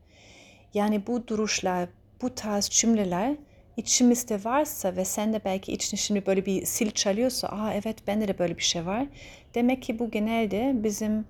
Yani 0.74 1.06
bu 1.06 1.28
duruşlar, 1.28 1.88
bu 2.22 2.34
tarz 2.34 2.68
cümleler 2.70 3.36
içimizde 3.78 4.44
varsa 4.44 4.96
ve 4.96 5.04
sen 5.04 5.32
de 5.32 5.40
belki 5.44 5.72
içinde 5.72 6.00
şimdi 6.00 6.26
böyle 6.26 6.46
bir 6.46 6.66
sil 6.74 6.90
çalıyorsa, 6.90 7.48
aa 7.48 7.74
evet 7.74 8.06
bende 8.06 8.28
de 8.28 8.38
böyle 8.38 8.56
bir 8.56 8.62
şey 8.62 8.86
var. 8.86 9.06
Demek 9.54 9.82
ki 9.82 9.98
bu 9.98 10.10
genelde 10.10 10.72
bizim 10.84 11.24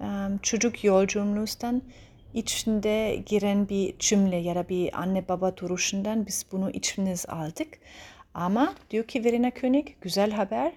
um, 0.00 0.38
çocuk 0.42 0.84
yolculuğumuzdan 0.84 1.82
içinde 2.34 3.22
giren 3.26 3.68
bir 3.68 3.98
cümle 3.98 4.36
ya 4.36 4.54
da 4.54 4.68
bir 4.68 5.00
anne 5.00 5.28
baba 5.28 5.56
duruşundan 5.56 6.26
biz 6.26 6.46
bunu 6.52 6.70
içimiz 6.70 7.26
aldık. 7.28 7.78
Ama 8.34 8.74
diyor 8.90 9.04
ki 9.04 9.24
Verena 9.24 9.50
König 9.50 9.88
güzel 10.00 10.30
haber. 10.30 10.72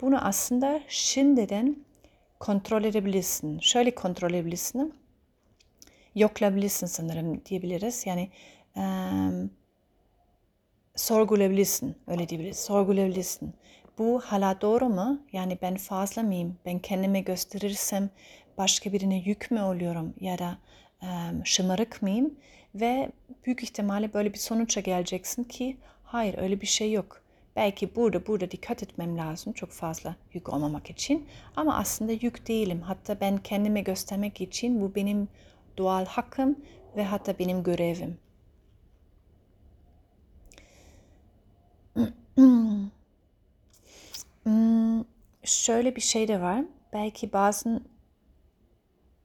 Bunu 0.00 0.26
aslında 0.26 0.80
şimdiden 0.88 1.76
kontrol 2.40 2.84
edebilirsin. 2.84 3.58
Şöyle 3.60 3.94
kontrol 3.94 4.30
edebilirsin. 4.30 4.94
Yoklayabilirsin 6.14 6.86
sanırım 6.86 7.44
diyebiliriz. 7.44 8.06
Yani 8.06 8.30
um, 8.76 9.50
sorgulayabilirsin. 10.96 11.96
Öyle 12.06 12.28
diyebiliriz. 12.28 12.58
Sorgulayabilirsin. 12.58 13.54
Bu 13.98 14.20
hala 14.20 14.60
doğru 14.60 14.88
mu? 14.88 15.20
Yani 15.32 15.58
ben 15.62 15.76
fazla 15.76 16.22
mıyım? 16.22 16.56
Ben 16.66 16.78
kendime 16.78 17.20
gösterirsem 17.20 18.10
başka 18.58 18.92
birine 18.92 19.22
yük 19.26 19.50
mü 19.50 19.60
oluyorum? 19.60 20.14
Ya 20.20 20.38
da 20.38 20.58
um, 21.02 21.46
şımarık 21.46 22.02
mıyım? 22.02 22.34
Ve 22.74 23.10
büyük 23.46 23.62
ihtimalle 23.62 24.14
böyle 24.14 24.32
bir 24.32 24.38
sonuça 24.38 24.80
geleceksin 24.80 25.44
ki 25.44 25.76
hayır 26.04 26.38
öyle 26.38 26.60
bir 26.60 26.66
şey 26.66 26.92
yok. 26.92 27.22
Belki 27.56 27.96
burada 27.96 28.26
burada 28.26 28.50
dikkat 28.50 28.82
etmem 28.82 29.18
lazım 29.18 29.52
çok 29.52 29.70
fazla 29.70 30.16
yük 30.32 30.48
olmamak 30.48 30.90
için. 30.90 31.26
Ama 31.56 31.76
aslında 31.76 32.12
yük 32.12 32.48
değilim. 32.48 32.80
Hatta 32.80 33.20
ben 33.20 33.38
kendime 33.38 33.80
göstermek 33.80 34.40
için 34.40 34.80
bu 34.80 34.94
benim 34.94 35.28
doğal 35.78 36.06
hakkım 36.06 36.56
ve 36.96 37.04
hatta 37.04 37.38
benim 37.38 37.62
görevim. 37.62 38.18
Hmm. 42.36 42.90
Hmm, 44.44 45.04
şöyle 45.44 45.96
bir 45.96 46.00
şey 46.00 46.28
de 46.28 46.40
var. 46.40 46.64
Belki 46.92 47.32
bazı 47.32 47.80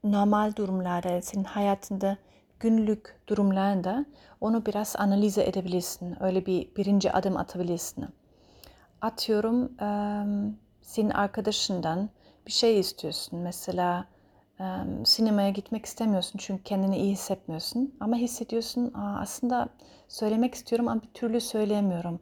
normal 0.03 0.55
durumlarda, 0.55 1.21
senin 1.21 1.43
hayatında 1.43 2.17
günlük 2.59 3.15
durumlarında 3.27 4.05
onu 4.41 4.65
biraz 4.65 4.95
analize 4.97 5.43
edebilirsin. 5.43 6.23
Öyle 6.23 6.45
bir 6.45 6.75
birinci 6.75 7.11
adım 7.11 7.37
atabilirsin. 7.37 8.05
Atıyorum 9.01 9.71
senin 10.81 11.09
arkadaşından 11.09 12.09
bir 12.47 12.51
şey 12.51 12.79
istiyorsun. 12.79 13.39
Mesela 13.39 14.05
sinemaya 15.05 15.49
gitmek 15.49 15.85
istemiyorsun 15.85 16.39
çünkü 16.39 16.63
kendini 16.63 16.97
iyi 16.97 17.11
hissetmiyorsun. 17.11 17.95
Ama 17.99 18.15
hissediyorsun 18.15 18.91
aslında 18.95 19.69
söylemek 20.07 20.55
istiyorum 20.55 20.87
ama 20.87 21.01
bir 21.01 21.13
türlü 21.13 21.41
söyleyemiyorum. 21.41 22.19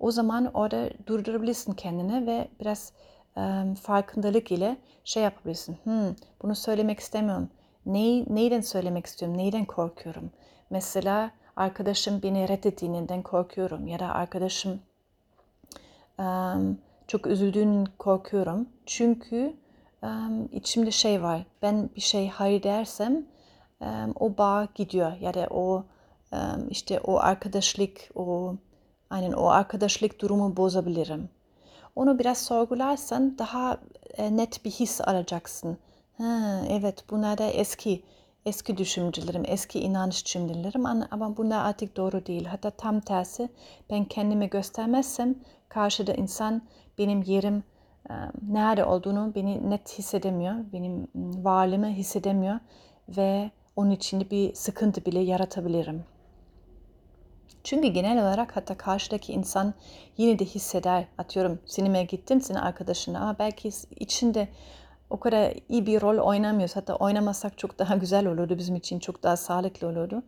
O 0.00 0.10
zaman 0.10 0.50
orada 0.54 0.90
durdurabilirsin 1.06 1.72
kendini 1.72 2.26
ve 2.26 2.48
biraz 2.60 2.92
e, 3.36 3.74
farkındalık 3.82 4.52
ile 4.52 4.76
şey 5.04 5.22
yapabilirsin. 5.22 5.76
Hmm, 5.84 6.14
bunu 6.42 6.54
söylemek 6.54 7.00
istemiyorum. 7.00 7.48
Neyi, 7.86 8.34
neyden 8.34 8.60
söylemek 8.60 9.06
istiyorum? 9.06 9.38
Neyden 9.38 9.64
korkuyorum? 9.64 10.30
Mesela 10.70 11.30
arkadaşım 11.56 12.22
beni 12.22 12.48
reddettiğinden 12.48 13.22
korkuyorum 13.22 13.86
ya 13.86 13.98
da 13.98 14.06
arkadaşım 14.06 14.80
um, 16.18 16.78
çok 17.06 17.26
üzüldüğünün 17.26 17.88
korkuyorum. 17.98 18.68
Çünkü 18.86 19.54
um, 20.02 20.48
içimde 20.52 20.90
şey 20.90 21.22
var. 21.22 21.42
Ben 21.62 21.90
bir 21.96 22.00
şey 22.00 22.28
hayır 22.28 22.62
dersem 22.62 23.26
um, 23.80 24.14
o 24.20 24.38
bağ 24.38 24.68
gidiyor 24.74 25.12
ya 25.20 25.34
da 25.34 25.46
o 25.50 25.84
um, 26.32 26.68
işte 26.70 27.00
o 27.00 27.18
arkadaşlık, 27.18 28.10
o 28.14 28.54
aynen 29.10 29.32
o 29.32 29.46
arkadaşlık 29.48 30.20
durumu 30.20 30.56
bozabilirim. 30.56 31.28
Onu 31.96 32.18
biraz 32.18 32.38
sorgularsan 32.38 33.38
daha 33.38 33.78
e, 34.16 34.36
net 34.36 34.64
bir 34.64 34.70
his 34.70 35.00
alacaksın. 35.00 35.78
Ha, 36.18 36.60
evet 36.68 37.04
bunlar 37.10 37.38
da 37.38 37.44
eski 37.44 38.02
eski 38.46 38.76
düşüncelerim, 38.76 39.42
eski 39.46 39.80
inanç 39.80 40.24
cümlelerim 40.24 40.86
ama 40.86 41.36
bunlar 41.36 41.64
artık 41.64 41.96
doğru 41.96 42.26
değil. 42.26 42.44
Hatta 42.44 42.70
tam 42.70 43.00
tersi 43.00 43.48
ben 43.90 44.04
kendimi 44.04 44.50
göstermezsem 44.50 45.34
karşıda 45.68 46.14
insan 46.14 46.62
benim 46.98 47.22
yerim 47.22 47.62
e, 48.10 48.14
nerede 48.48 48.84
olduğunu 48.84 49.32
beni 49.34 49.70
net 49.70 49.98
hissedemiyor. 49.98 50.54
Benim 50.72 51.08
varlığımı 51.44 51.88
hissedemiyor 51.88 52.58
ve 53.08 53.50
onun 53.76 53.90
içinde 53.90 54.30
bir 54.30 54.54
sıkıntı 54.54 55.04
bile 55.04 55.20
yaratabilirim. 55.20 56.04
Çünkü 57.64 57.88
genel 57.88 58.22
olarak 58.22 58.56
hatta 58.56 58.76
karşıdaki 58.76 59.32
insan 59.32 59.74
yine 60.16 60.38
de 60.38 60.44
hisseder. 60.44 61.04
Atıyorum 61.18 61.58
sinemaya 61.66 62.02
gittin 62.02 62.38
senin 62.38 62.58
arkadaşına 62.58 63.20
ama 63.20 63.36
belki 63.38 63.70
içinde 64.00 64.48
o 65.10 65.20
kadar 65.20 65.54
iyi 65.68 65.86
bir 65.86 66.00
rol 66.00 66.18
oynamıyoruz. 66.18 66.76
Hatta 66.76 66.94
oynamasak 66.94 67.58
çok 67.58 67.78
daha 67.78 67.96
güzel 67.96 68.26
olurdu 68.26 68.58
bizim 68.58 68.76
için 68.76 68.98
çok 68.98 69.22
daha 69.22 69.36
sağlıklı 69.36 69.88
olurdu. 69.88 70.22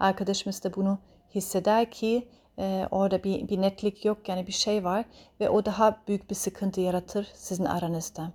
Arkadaşımız 0.00 0.64
da 0.64 0.74
bunu 0.74 0.98
hisseder 1.34 1.90
ki 1.90 2.28
e, 2.58 2.86
orada 2.90 3.24
bir, 3.24 3.48
bir 3.48 3.60
netlik 3.60 4.04
yok 4.04 4.28
yani 4.28 4.46
bir 4.46 4.52
şey 4.52 4.84
var 4.84 5.04
ve 5.40 5.50
o 5.50 5.64
daha 5.64 6.00
büyük 6.08 6.30
bir 6.30 6.34
sıkıntı 6.34 6.80
yaratır 6.80 7.28
sizin 7.34 7.64
aranızda. 7.64 8.32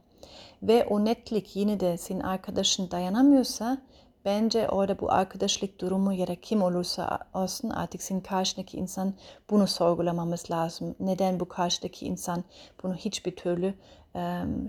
Ve 0.63 0.85
o 0.85 1.05
netlik 1.05 1.55
yine 1.55 1.79
de 1.79 1.97
senin 1.97 2.19
arkadaşın 2.19 2.91
dayanamıyorsa 2.91 3.77
bence 4.25 4.69
orada 4.69 4.99
bu 4.99 5.11
arkadaşlık 5.11 5.81
durumu 5.81 6.13
ya 6.13 6.27
da 6.27 6.35
kim 6.35 6.63
olursa 6.63 7.19
olsun 7.33 7.69
artık 7.69 8.01
senin 8.01 8.21
karşındaki 8.21 8.77
insan 8.77 9.13
bunu 9.49 9.67
sorgulamamız 9.67 10.51
lazım. 10.51 10.95
Neden 10.99 11.39
bu 11.39 11.47
karşıdaki 11.47 12.05
insan 12.05 12.43
bunu 12.83 12.95
hiçbir 12.95 13.35
türlü 13.35 13.73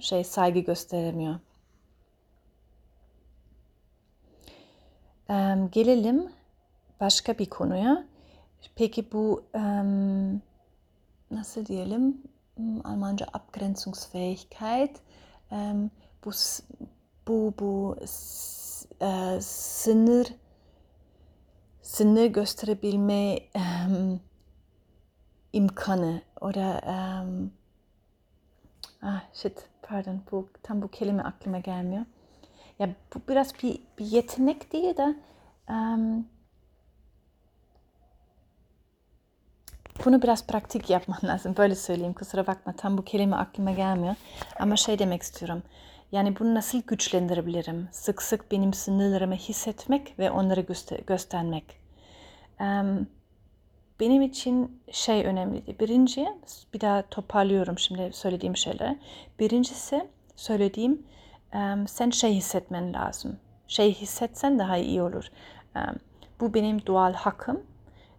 şey 0.00 0.24
saygı 0.24 0.60
gösteremiyor. 0.60 1.34
Gelelim 5.72 6.32
başka 7.00 7.38
bir 7.38 7.50
konuya. 7.50 8.04
Peki 8.74 9.12
bu 9.12 9.44
nasıl 11.30 11.66
diyelim 11.66 12.22
Almanca 12.84 13.26
Abgrenzungsfähigkeit 13.26 14.94
bu 16.24 16.30
bu 17.28 17.54
bu 17.58 17.96
e, 19.02 19.40
sınır 19.40 20.26
sınır 21.82 22.26
gösterebilme 22.26 23.38
um, 23.54 24.20
imkanı 25.52 26.22
da 26.42 26.80
um, 26.86 27.52
ah 29.02 29.20
shit 29.32 29.68
pardon 29.82 30.22
bu 30.32 30.48
tam 30.62 30.82
bu 30.82 30.88
kelime 30.88 31.22
aklıma 31.22 31.58
gelmiyor. 31.58 32.04
Ya 32.78 32.94
bu 33.14 33.20
biraz 33.28 33.62
bir, 33.62 33.80
bir 33.98 34.06
yetenek 34.06 34.72
değil 34.72 34.96
de 34.96 35.16
um, 35.68 36.26
bunu 40.04 40.22
biraz 40.22 40.46
pratik 40.46 40.90
yapman 40.90 41.18
lazım. 41.24 41.54
Böyle 41.56 41.74
söyleyeyim 41.74 42.12
kusura 42.12 42.46
bakma 42.46 42.72
tam 42.72 42.98
bu 42.98 43.04
kelime 43.04 43.36
aklıma 43.36 43.70
gelmiyor. 43.70 44.14
Ama 44.58 44.76
şey 44.76 44.98
demek 44.98 45.22
istiyorum. 45.22 45.62
Yani 46.14 46.38
bunu 46.38 46.54
nasıl 46.54 46.82
güçlendirebilirim? 46.82 47.88
Sık 47.92 48.22
sık 48.22 48.52
benim 48.52 48.72
sınırlarımı 48.72 49.34
hissetmek 49.34 50.18
ve 50.18 50.30
onları 50.30 50.60
göster 50.60 50.98
göstermek. 51.06 51.64
Um, 52.60 53.06
benim 54.00 54.22
için 54.22 54.82
şey 54.90 55.26
önemliydi. 55.26 55.76
Birinci, 55.80 56.28
bir 56.74 56.80
daha 56.80 57.02
toparlıyorum 57.02 57.78
şimdi 57.78 58.10
söylediğim 58.12 58.56
şeyler. 58.56 58.96
Birincisi 59.38 60.08
söylediğim, 60.36 61.02
um, 61.54 61.88
sen 61.88 62.10
şey 62.10 62.34
hissetmen 62.34 62.92
lazım. 62.92 63.36
Şey 63.68 63.94
hissetsen 63.94 64.58
daha 64.58 64.76
iyi 64.76 65.02
olur. 65.02 65.30
Um, 65.76 65.96
bu 66.40 66.54
benim 66.54 66.86
doğal 66.86 67.12
hakkım. 67.12 67.62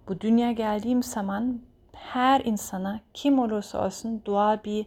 Bu 0.08 0.22
dünya 0.22 0.52
geldiğim 0.52 1.04
zaman 1.04 1.62
her 1.94 2.42
insana 2.42 3.00
kim 3.14 3.40
olursa 3.40 3.86
olsun 3.86 4.22
doğal 4.26 4.64
bir 4.64 4.86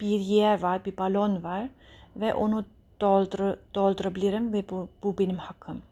bir 0.00 0.20
yer 0.20 0.62
var, 0.62 0.84
bir 0.84 0.96
balon 0.96 1.42
var 1.42 1.68
ve 2.16 2.34
onu 2.34 2.64
doldur, 3.00 3.56
doldurabilirim 3.74 4.52
ve 4.52 4.68
bu, 4.70 4.88
bu 5.02 5.18
benim 5.18 5.36
hakkım. 5.36 5.82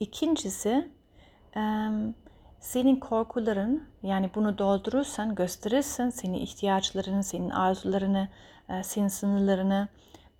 İkincisi 0.00 0.90
senin 2.60 2.96
korkuların 2.96 3.84
yani 4.02 4.30
bunu 4.34 4.58
doldurursan 4.58 5.34
gösterirsen 5.34 6.10
senin 6.10 6.38
ihtiyaçlarını, 6.38 7.24
senin 7.24 7.50
arzularını, 7.50 8.28
senin 8.82 9.08
sınırlarını 9.08 9.88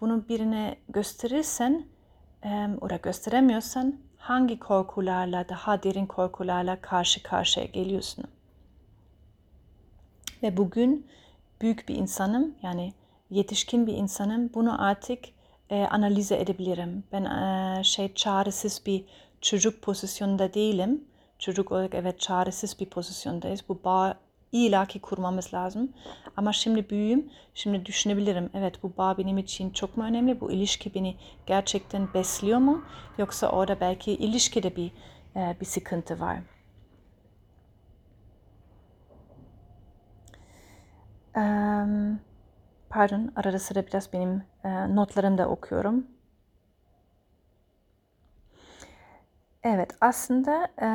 bunu 0.01 0.29
birine 0.29 0.77
gösterirsen 0.89 1.87
o 2.81 2.91
da 2.91 2.97
gösteremiyorsan 2.97 4.01
hangi 4.17 4.59
korkularla, 4.59 5.49
daha 5.49 5.83
derin 5.83 6.07
korkularla 6.07 6.81
karşı 6.81 7.23
karşıya 7.23 7.67
geliyorsun. 7.67 8.25
Ve 10.43 10.57
bugün 10.57 11.07
büyük 11.61 11.89
bir 11.89 11.95
insanım 11.95 12.55
yani 12.63 12.93
yetişkin 13.31 13.87
bir 13.87 13.95
insanım. 13.95 14.51
Bunu 14.55 14.85
artık 14.85 15.25
e, 15.71 15.85
analize 15.85 16.37
edebilirim. 16.41 17.05
Ben 17.13 17.25
e, 17.25 17.85
şey 17.85 18.15
çaresiz 18.15 18.83
bir 18.87 19.05
çocuk 19.41 19.83
pozisyonda 19.83 20.55
değilim. 20.55 21.05
Çocuk 21.39 21.73
olarak 21.73 21.95
evet 21.95 22.21
çaresiz 22.21 22.81
bir 22.81 22.87
pozisyondayız. 22.87 23.69
Bu 23.69 23.81
bağ 23.85 24.15
ilaki 24.53 25.01
kurmamız 25.01 25.55
lazım. 25.55 25.93
Ama 26.37 26.53
şimdi 26.53 26.91
büyüğüm, 26.91 27.31
şimdi 27.55 27.87
düşünebilirim. 27.87 28.51
Evet 28.55 28.83
bu 28.83 28.93
bağ 28.99 29.19
benim 29.19 29.39
için 29.39 29.71
çok 29.71 29.97
mu 29.97 30.05
önemli? 30.05 30.41
Bu 30.41 30.53
ilişki 30.53 30.95
beni 30.95 31.17
gerçekten 31.47 32.15
besliyor 32.15 32.59
mu? 32.59 32.85
Yoksa 33.19 33.49
orada 33.49 33.81
belki 33.81 34.13
ilişkide 34.13 34.77
bir 34.77 34.93
e, 35.37 35.57
bir 35.61 35.67
sıkıntı 35.67 36.21
var. 36.21 36.39
Um, 41.37 42.21
pardon 42.91 43.33
arada 43.37 43.59
sıra 43.59 43.87
biraz 43.87 44.13
benim 44.13 44.43
e, 44.65 44.95
notlarımı 44.97 45.39
da 45.39 45.49
okuyorum. 45.49 46.07
Evet 49.63 49.91
aslında 50.01 50.69
e, 50.83 50.89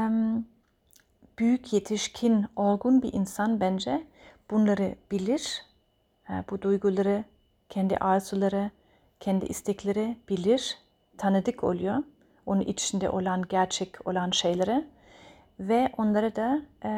büyük 1.40 1.74
yetişkin 1.74 2.46
olgun 2.56 3.02
bir 3.02 3.14
insan 3.14 3.60
bence 3.60 4.08
bunları 4.52 4.96
bilir. 5.12 5.66
E, 6.30 6.34
bu 6.50 6.62
duyguları, 6.62 7.24
kendi 7.70 7.98
arzuları, 7.98 8.72
kendi 9.20 9.46
istekleri 9.46 10.18
bilir, 10.30 10.78
tanıdık 11.18 11.64
oluyor. 11.64 12.04
Onun 12.46 12.62
içinde 12.62 13.10
olan 13.10 13.42
gerçek 13.50 14.08
olan 14.08 14.32
şeyleri 14.32 14.86
ve 15.60 15.90
onları 15.98 16.36
da 16.36 16.62
e, 16.84 16.92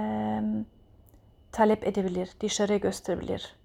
talep 1.51 1.87
edebilir, 1.87 2.29
dışarı 2.41 2.75
gösterebilir 2.75 3.55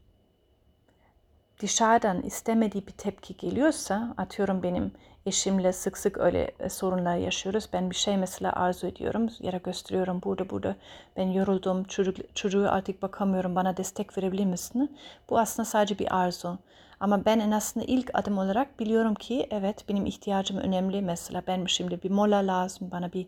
dışarıdan 1.62 2.22
istemediği 2.22 2.86
bir 2.86 2.92
tepki 2.92 3.36
geliyorsa, 3.36 4.14
atıyorum 4.16 4.62
benim 4.62 4.92
eşimle 5.26 5.72
sık 5.72 5.98
sık 5.98 6.18
öyle 6.18 6.50
e, 6.60 6.68
sorunlar 6.68 7.16
yaşıyoruz. 7.16 7.68
Ben 7.72 7.90
bir 7.90 7.94
şey 7.94 8.16
mesela 8.16 8.52
arzu 8.52 8.86
ediyorum 8.86 9.28
ya 9.40 9.52
da 9.52 9.56
gösteriyorum 9.56 10.20
burada 10.24 10.50
burada 10.50 10.76
ben 11.16 11.26
yoruldum, 11.26 11.84
çocuk, 11.84 12.36
çocuğu 12.36 12.70
artık 12.70 13.02
bakamıyorum 13.02 13.54
bana 13.56 13.76
destek 13.76 14.18
verebilir 14.18 14.44
misin? 14.44 14.96
Bu 15.30 15.38
aslında 15.38 15.66
sadece 15.66 15.98
bir 15.98 16.16
arzu. 16.16 16.58
Ama 17.00 17.24
ben 17.24 17.38
en 17.38 17.50
aslında 17.50 17.86
ilk 17.86 18.10
adım 18.14 18.38
olarak 18.38 18.80
biliyorum 18.80 19.14
ki 19.14 19.46
evet 19.50 19.88
benim 19.88 20.06
ihtiyacım 20.06 20.56
önemli. 20.56 21.02
Mesela 21.02 21.42
ben 21.46 21.66
şimdi 21.66 22.02
bir 22.02 22.10
mola 22.10 22.46
lazım, 22.46 22.88
bana 22.90 23.12
bir 23.12 23.26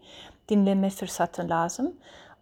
dinleme 0.49 0.91
fırsatı 0.91 1.49
lazım. 1.49 1.95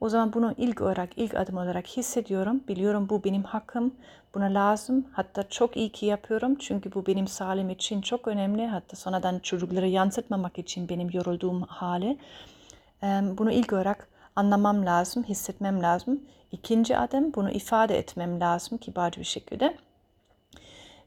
O 0.02 0.08
zaman 0.08 0.32
bunu 0.32 0.54
ilk 0.58 0.80
olarak, 0.80 1.10
ilk 1.16 1.34
adım 1.34 1.56
olarak 1.56 1.86
hissediyorum. 1.86 2.60
Biliyorum 2.68 3.08
bu 3.08 3.24
benim 3.24 3.42
hakkım, 3.42 3.94
buna 4.34 4.44
lazım. 4.44 5.06
Hatta 5.12 5.48
çok 5.48 5.76
iyi 5.76 5.92
ki 5.92 6.06
yapıyorum 6.06 6.54
çünkü 6.54 6.94
bu 6.94 7.06
benim 7.06 7.28
sağlığım 7.28 7.70
için 7.70 8.00
çok 8.00 8.28
önemli. 8.28 8.66
Hatta 8.66 8.96
sonradan 8.96 9.38
çocukları 9.38 9.88
yansıtmamak 9.88 10.58
için 10.58 10.88
benim 10.88 11.10
yorulduğum 11.10 11.62
hali. 11.62 12.18
Bunu 13.38 13.52
ilk 13.52 13.72
olarak 13.72 14.08
anlamam 14.36 14.86
lazım, 14.86 15.24
hissetmem 15.24 15.82
lazım. 15.82 16.20
İkinci 16.52 16.96
adım 16.96 17.34
bunu 17.34 17.50
ifade 17.50 17.98
etmem 17.98 18.40
lazım 18.40 18.78
kibarca 18.78 19.20
bir 19.20 19.26
şekilde 19.26 19.76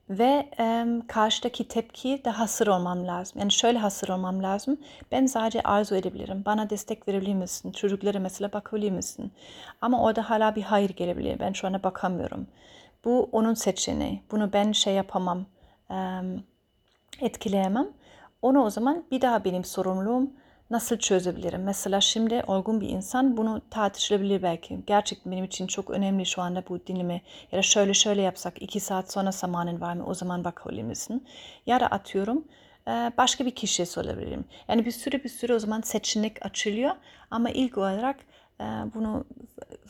ve 0.09 0.49
e, 0.59 0.85
karşıdaki 1.07 1.67
tepki 1.67 2.21
de 2.25 2.29
hasır 2.29 2.67
olmam 2.67 3.07
lazım. 3.07 3.39
Yani 3.39 3.51
şöyle 3.51 3.77
hasır 3.79 4.09
olmam 4.09 4.43
lazım. 4.43 4.77
Ben 5.11 5.25
sadece 5.25 5.61
arzu 5.61 5.95
edebilirim. 5.95 6.43
Bana 6.45 6.69
destek 6.69 7.07
verebilir 7.07 7.33
misin? 7.33 7.71
Çocuklara 7.71 8.19
mesela 8.19 8.53
bakabilir 8.53 8.91
misin? 8.91 9.31
Ama 9.81 10.03
orada 10.03 10.29
hala 10.29 10.55
bir 10.55 10.61
hayır 10.61 10.89
gelebilir. 10.89 11.39
Ben 11.39 11.53
şu 11.53 11.67
anda 11.67 11.83
bakamıyorum. 11.83 12.47
Bu 13.05 13.29
onun 13.31 13.53
seçeneği. 13.53 14.21
Bunu 14.31 14.53
ben 14.53 14.71
şey 14.71 14.93
yapamam, 14.93 15.45
e, 15.91 15.95
etkileyemem. 17.21 17.87
Onu 18.41 18.63
o 18.63 18.69
zaman 18.69 19.03
bir 19.11 19.21
daha 19.21 19.43
benim 19.43 19.63
sorumluluğum 19.63 20.31
nasıl 20.69 20.97
çözebilirim? 20.97 21.63
Mesela 21.63 22.01
şimdi 22.01 22.43
olgun 22.47 22.81
bir 22.81 22.89
insan 22.89 23.37
bunu 23.37 23.61
tartışılabilir 23.69 24.43
belki. 24.43 24.79
Gerçekten 24.87 25.31
benim 25.31 25.45
için 25.45 25.67
çok 25.67 25.89
önemli 25.89 26.25
şu 26.25 26.41
anda 26.41 26.63
bu 26.69 26.87
dinleme. 26.87 27.21
Ya 27.51 27.57
da 27.57 27.61
şöyle 27.61 27.93
şöyle 27.93 28.21
yapsak 28.21 28.61
iki 28.61 28.79
saat 28.79 29.11
sonra 29.11 29.31
zamanın 29.31 29.81
var 29.81 29.93
mı? 29.93 30.05
O 30.05 30.13
zaman 30.13 30.43
bakabilir 30.43 30.83
misin? 30.83 31.27
Ya 31.65 31.79
da 31.79 31.87
atıyorum 31.87 32.45
başka 33.17 33.45
bir 33.45 33.55
kişiye 33.55 33.85
sorabilirim. 33.85 34.45
Yani 34.67 34.85
bir 34.85 34.91
sürü 34.91 35.23
bir 35.23 35.29
sürü 35.29 35.53
o 35.53 35.59
zaman 35.59 35.81
seçenek 35.81 36.45
açılıyor. 36.45 36.95
Ama 37.31 37.49
ilk 37.49 37.77
olarak 37.77 38.17
bunu 38.95 39.25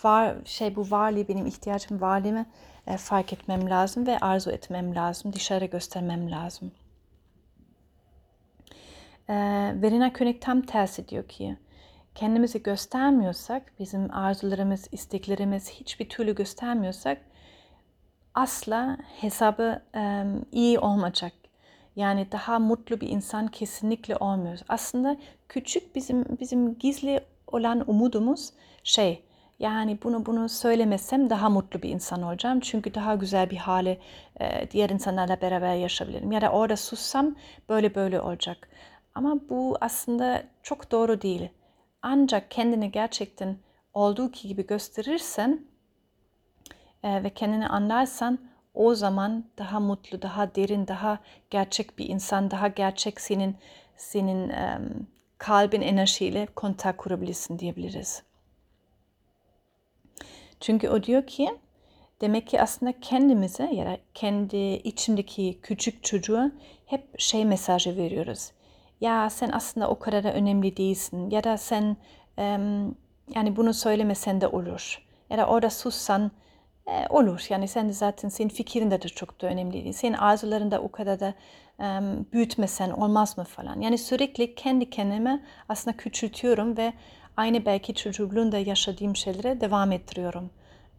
var 0.04 0.36
şey 0.46 0.76
bu 0.76 0.92
varlığı 0.92 1.28
benim 1.28 1.46
ihtiyacım 1.46 2.02
varlığımı 2.02 2.46
fark 2.98 3.34
etmem 3.34 3.70
lazım 3.70 4.08
ve 4.08 4.18
arzu 4.20 4.52
etmem 4.52 4.96
lazım. 4.96 5.34
Dışarı 5.34 5.66
göstermem 5.66 6.32
lazım. 6.32 6.72
E, 9.30 9.34
Verena 9.82 10.14
König 10.14 10.42
tam 10.42 10.62
tersi 10.62 11.28
ki 11.28 11.58
kendimizi 12.16 12.64
göstermiyorsak, 12.64 13.72
bizim 13.80 14.14
arzularımız, 14.14 14.88
isteklerimiz 14.92 15.70
hiçbir 15.70 16.10
türlü 16.10 16.36
göstermiyorsak 16.36 17.18
asla 18.34 18.98
hesabı 19.22 19.82
e, 19.96 20.24
iyi 20.52 20.80
olmayacak. 20.80 21.34
Yani 21.96 22.32
daha 22.32 22.60
mutlu 22.60 23.02
bir 23.02 23.10
insan 23.10 23.48
kesinlikle 23.48 24.16
olmuyoruz. 24.16 24.64
Aslında 24.70 25.18
küçük 25.50 25.96
bizim 25.96 26.26
bizim 26.40 26.78
gizli 26.78 27.20
olan 27.48 27.90
umudumuz 27.90 28.54
şey 28.84 29.24
yani 29.60 29.98
bunu 30.04 30.26
bunu 30.26 30.50
söylemesem 30.50 31.30
daha 31.30 31.50
mutlu 31.50 31.82
bir 31.82 31.90
insan 31.90 32.22
olacağım. 32.22 32.60
Çünkü 32.60 32.94
daha 32.94 33.16
güzel 33.16 33.50
bir 33.50 33.58
hale 33.58 33.98
e, 34.40 34.72
diğer 34.72 34.90
insanlarla 34.90 35.42
beraber 35.42 35.76
yaşayabilirim. 35.76 36.32
Ya 36.32 36.42
da 36.42 36.50
orada 36.50 36.78
sussam 36.78 37.36
böyle 37.70 37.96
böyle 37.96 38.22
olacak. 38.22 38.70
Ama 39.16 39.50
bu 39.50 39.78
aslında 39.82 40.44
çok 40.64 40.92
doğru 40.92 41.22
değil. 41.22 41.50
Ancak 42.02 42.52
kendini 42.52 42.92
gerçekten 42.92 43.58
olduğu 43.94 44.32
gibi 44.32 44.68
gösterirsen 44.68 45.66
e, 47.04 47.24
ve 47.24 47.30
kendini 47.30 47.68
anlarsan 47.68 48.40
o 48.74 48.96
zaman 48.96 49.46
daha 49.58 49.80
mutlu, 49.80 50.22
daha 50.22 50.56
derin, 50.56 50.88
daha 50.88 51.20
gerçek 51.50 51.98
bir 51.98 52.10
insan, 52.10 52.52
daha 52.52 52.68
gerçek 52.68 53.22
senin 53.22 53.58
senin 53.98 54.50
um, 54.50 55.08
kalbin 55.38 55.82
enerjiyle 55.82 56.46
kontak 56.46 56.98
kurabilirsin 56.98 57.60
diyebiliriz. 57.60 58.24
Çünkü 60.60 60.90
o 60.90 61.04
diyor 61.04 61.28
ki 61.28 61.58
demek 62.22 62.48
ki 62.48 62.62
aslında 62.62 63.00
kendimize 63.00 63.64
ya 63.74 63.86
da 63.86 63.98
kendi 64.14 64.58
içimdeki 64.58 65.60
küçük 65.62 66.04
çocuğa 66.04 66.52
hep 66.86 67.20
şey 67.20 67.46
mesajı 67.46 67.98
veriyoruz. 67.98 68.52
Ya 69.02 69.30
sen 69.30 69.50
aslında 69.54 69.90
o 69.90 70.00
kadar 70.00 70.24
da 70.24 70.34
önemli 70.34 70.78
değilsin 70.78 71.30
ya 71.30 71.44
da 71.44 71.58
sen 71.58 71.98
um, 72.38 72.96
yani 73.36 73.56
bunu 73.56 73.74
söylemesen 73.74 74.42
de 74.42 74.48
olur. 74.48 75.02
Ya 75.30 75.38
da 75.38 75.46
orada 75.46 75.70
sussan 75.70 76.32
e, 76.88 77.08
olur. 77.10 77.46
Yani 77.50 77.68
sen 77.68 77.90
de 77.90 77.94
zaten 77.94 78.30
senin 78.30 78.50
fikrin 78.50 78.92
de 78.92 79.00
çok 79.00 79.42
da 79.42 79.48
önemli 79.48 79.74
değil. 79.74 79.94
Senin 79.94 80.14
arzuların 80.14 80.72
da 80.72 80.82
o 80.82 80.92
kadar 80.92 81.20
da 81.20 81.34
e, 81.80 81.84
büyütmesen 82.34 82.90
olmaz 82.90 83.38
mı 83.38 83.44
falan. 83.44 83.82
Yani 83.82 83.98
sürekli 83.98 84.56
kendi 84.56 84.90
kendime 84.90 85.44
aslında 85.70 85.98
küçültüyorum 85.98 86.78
ve 86.78 86.94
aynı 87.38 87.66
belki 87.66 87.94
çocukluğunda 87.96 88.58
yaşadığım 88.58 89.16
şeylere 89.16 89.62
devam 89.62 89.92
ettiriyorum. 89.92 90.50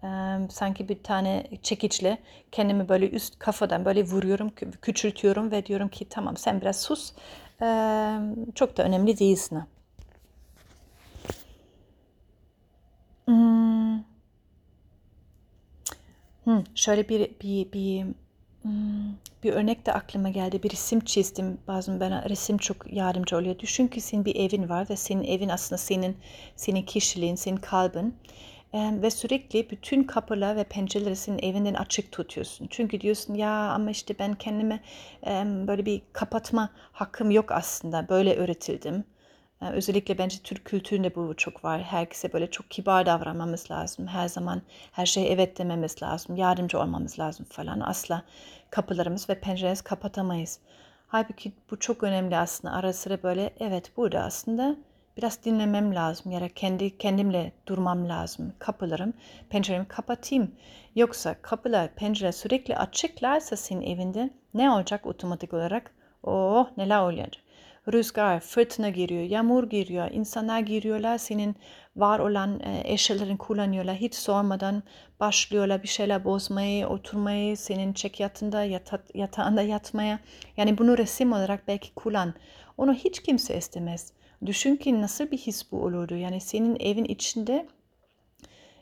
E, 0.02 0.09
sanki 0.50 0.88
bir 0.88 1.02
tane 1.02 1.46
çekiçle 1.62 2.18
kendimi 2.52 2.88
böyle 2.88 3.11
üst 3.11 3.38
kafadan 3.38 3.85
böyle 3.85 4.04
vuruyorum, 4.04 4.50
küçültüyorum 4.82 5.50
ve 5.50 5.66
diyorum 5.66 5.88
ki 5.88 6.09
tamam 6.09 6.37
sen 6.37 6.61
biraz 6.61 6.80
sus. 6.82 7.12
E, 7.62 7.69
çok 8.55 8.77
da 8.77 8.83
önemli 8.83 9.19
değilsin. 9.19 9.62
Hmm. 13.27 13.97
Hmm, 16.45 16.64
şöyle 16.75 17.09
bir 17.09 17.31
bir 17.42 17.73
bir 17.73 18.05
hmm, 18.62 19.14
bir 19.45 19.53
örnek 19.53 19.87
de 19.87 19.92
aklıma 19.92 20.29
geldi. 20.29 20.62
Bir 20.62 20.71
resim 20.71 21.01
çizdim. 21.01 21.59
Bazen 21.69 22.01
bana 22.01 22.29
resim 22.29 22.59
çok 22.59 22.92
yardımcı 22.92 23.37
oluyor. 23.37 23.59
Düşün 23.59 23.87
ki 23.87 24.01
senin 24.01 24.25
bir 24.25 24.37
evin 24.37 24.69
var 24.69 24.87
ve 24.90 24.97
senin 24.97 25.25
evin 25.25 25.49
aslında 25.49 25.79
senin 25.79 26.16
senin 26.57 26.83
kişiliğin, 26.83 27.35
senin 27.35 27.57
kalbin. 27.57 28.14
Ve 28.74 29.11
sürekli 29.11 29.70
bütün 29.70 30.05
kapılar 30.05 30.57
ve 30.57 30.64
pencereleri 30.64 31.16
senin 31.16 31.38
evinden 31.38 31.74
açık 31.74 32.12
tutuyorsun. 32.12 32.66
Çünkü 32.70 33.00
diyorsun 33.00 33.35
ya 33.35 33.50
ama 33.50 33.90
işte 33.90 34.18
ben 34.18 34.35
kendime 34.35 34.81
böyle 35.66 35.87
bir 35.87 36.02
kapatma 36.12 36.70
hakkım 36.92 37.31
yok 37.31 37.52
aslında. 37.52 38.09
Böyle 38.09 38.37
öğretildim. 38.37 39.05
Özellikle 39.72 40.18
bence 40.18 40.38
Türk 40.38 40.64
kültüründe 40.64 41.14
bu 41.14 41.37
çok 41.37 41.64
var. 41.64 41.83
Herkese 41.83 42.33
böyle 42.33 42.50
çok 42.50 42.70
kibar 42.70 43.07
davranmamız 43.07 43.70
lazım. 43.70 44.07
Her 44.07 44.29
zaman 44.29 44.62
her 44.92 45.07
şeye 45.07 45.29
evet 45.29 45.59
dememiz 45.59 46.02
lazım. 46.02 46.37
Yardımcı 46.37 46.79
olmamız 46.81 47.18
lazım 47.18 47.46
falan. 47.50 47.81
Asla 47.81 48.22
kapılarımız 48.70 49.29
ve 49.29 49.40
penceremizi 49.40 49.85
kapatamayız. 49.85 50.59
Halbuki 51.09 51.52
bu 51.70 51.79
çok 51.79 52.02
önemli 52.02 52.37
aslında. 52.37 52.74
Ara 52.74 52.92
sıra 52.92 53.22
böyle 53.22 53.55
evet 53.61 53.96
burada 53.96 54.20
aslında 54.20 54.76
biraz 55.16 55.44
dinlemem 55.44 55.94
lazım 55.94 56.33
ya 56.33 56.40
da 56.40 56.48
kendi 56.48 56.98
kendimle 56.98 57.52
durmam 57.68 58.09
lazım. 58.09 58.52
Kapılarım, 58.59 59.12
penceremi 59.50 59.88
kapatayım. 59.88 60.55
Yoksa 60.94 61.42
kapılar, 61.42 61.94
pencere 61.94 62.33
sürekli 62.33 62.76
açıklarsa 62.76 63.57
senin 63.57 63.83
evinde 63.83 64.31
ne 64.55 64.70
olacak 64.70 65.07
otomatik 65.07 65.55
olarak? 65.55 65.94
Oh 66.22 66.66
neler 66.76 67.00
olacak? 67.00 67.33
rüzgar, 67.92 68.40
fırtına 68.40 68.88
giriyor, 68.88 69.22
yağmur 69.22 69.70
giriyor, 69.70 70.11
insanlar 70.11 70.61
giriyorlar, 70.61 71.18
senin 71.18 71.57
var 71.96 72.18
olan 72.18 72.61
e, 72.61 72.83
eşyalarını 72.85 73.38
kullanıyorlar. 73.38 73.96
Hiç 73.96 74.14
sormadan 74.14 74.83
başlıyorlar 75.20 75.83
bir 75.83 75.88
şeyler 75.88 76.24
bozmayı, 76.24 76.87
oturmayı, 76.87 77.57
senin 77.57 77.92
çek 77.92 78.20
yatında, 78.20 78.64
yata, 78.64 78.98
yatağında 79.14 79.62
yatmaya. 79.62 80.18
Yani 80.57 80.79
bunu 80.79 80.98
resim 80.98 81.33
olarak 81.33 81.68
belki 81.68 81.94
kullan. 81.94 82.35
Onu 82.76 82.94
hiç 82.94 83.22
kimse 83.22 83.57
istemez. 83.57 84.12
Düşün 84.46 84.77
ki 84.77 85.03
nasıl 85.03 85.31
bir 85.31 85.38
his 85.38 85.72
bu 85.72 85.83
olurdu. 85.83 86.14
Yani 86.14 86.40
senin 86.40 86.77
evin 86.81 87.05
içinde 87.05 87.66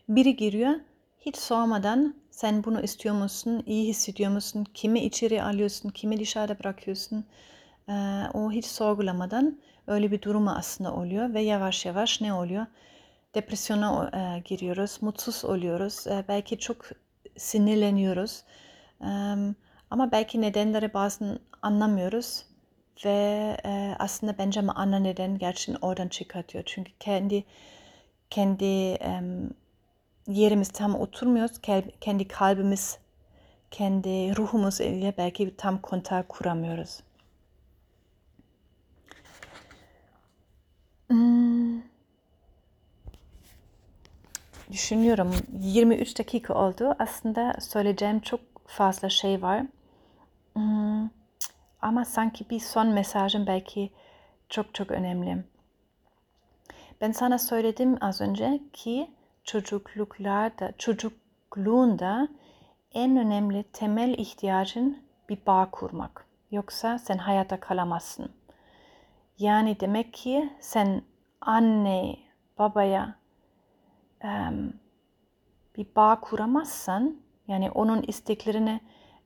biri 0.09 0.37
giriyor, 0.37 0.75
hiç 1.21 1.37
sormadan 1.37 2.15
sen 2.31 2.65
bunu 2.65 2.83
istiyor 2.83 3.15
musun, 3.15 3.63
iyi 3.67 3.89
hissediyor 3.89 4.31
musun, 4.31 4.67
kimi 4.75 5.01
içeri 5.01 5.43
alıyorsun, 5.43 5.89
kimi 5.89 6.21
dışarıda 6.21 6.59
bırakıyorsun 6.59 7.25
e, 7.89 7.93
o 8.35 8.51
hiç 8.53 8.67
sorgulamadan 8.67 9.59
öyle 9.87 10.11
bir 10.11 10.23
duruma 10.23 10.57
aslında 10.57 10.95
oluyor 10.95 11.35
ve 11.35 11.41
yavaş 11.41 11.87
yavaş 11.87 12.21
ne 12.21 12.33
oluyor? 12.33 12.67
Depresyona 13.35 14.11
e, 14.15 14.41
giriyoruz, 14.41 14.99
mutsuz 15.01 15.45
oluyoruz, 15.45 16.07
e, 16.07 16.25
belki 16.29 16.59
çok 16.59 16.85
sinirleniyoruz 17.37 18.43
e, 19.01 19.09
ama 19.91 20.13
belki 20.13 20.41
nedenleri 20.41 20.95
bazen 20.95 21.39
anlamıyoruz 21.63 22.47
ve 23.05 23.57
e, 23.65 23.97
aslında 23.99 24.39
bence 24.39 24.61
ana 24.61 24.99
neden 24.99 25.39
gerçekten 25.39 25.89
oradan 25.89 26.09
çıkartıyor. 26.09 26.65
Çünkü 26.67 26.93
kendi 27.01 27.45
kendi 28.31 28.65
e, 28.65 29.21
yerimiz 30.27 30.69
tam 30.69 30.95
oturmuyoruz, 30.95 31.61
kendi 32.01 32.29
kalbimiz, 32.29 32.99
kendi 33.71 34.37
ruhumuz 34.37 34.81
ile 34.81 35.15
belki 35.19 35.57
tam 35.57 35.81
kontak 35.81 36.29
kuramıyoruz. 36.29 37.01
Hmm. 41.09 41.83
Düşünüyorum 44.73 45.35
23 45.61 46.19
dakika 46.19 46.55
oldu. 46.55 46.95
Aslında 46.99 47.55
söyleyeceğim 47.61 48.21
çok 48.21 48.41
fazla 48.67 49.09
şey 49.09 49.43
var. 49.43 49.63
Hmm. 50.55 51.24
Ama 51.85 52.05
sanki 52.05 52.51
bir 52.51 52.61
son 52.61 52.89
mesajım 52.89 53.47
belki 53.47 53.93
çok 54.49 54.75
çok 54.75 54.91
önemli. 54.91 55.45
Ben 57.01 57.13
sana 57.13 57.39
söyledim 57.39 57.97
az 58.01 58.21
önce 58.21 58.61
ki 58.73 59.11
çocukluklarda, 59.45 60.73
çocukluğunda 60.79 62.29
en 62.93 63.17
önemli 63.17 63.63
temel 63.63 64.15
ihtiyacın 64.19 65.03
bir 65.29 65.39
bağ 65.47 65.71
kurmak. 65.71 66.27
Yoksa 66.51 66.99
sen 66.99 67.19
hayata 67.19 67.61
kalamazsın. 67.61 68.33
Yani 69.39 69.81
demek 69.81 70.15
ki 70.15 70.53
sen 70.61 71.03
anne, 71.41 72.17
babaya 72.59 73.15
um, 74.25 74.73
bir 75.77 75.87
bağ 75.97 76.21
kuramazsan, 76.21 77.17
yani 77.49 77.71
onun 77.71 78.03
isteklerini 78.03 78.81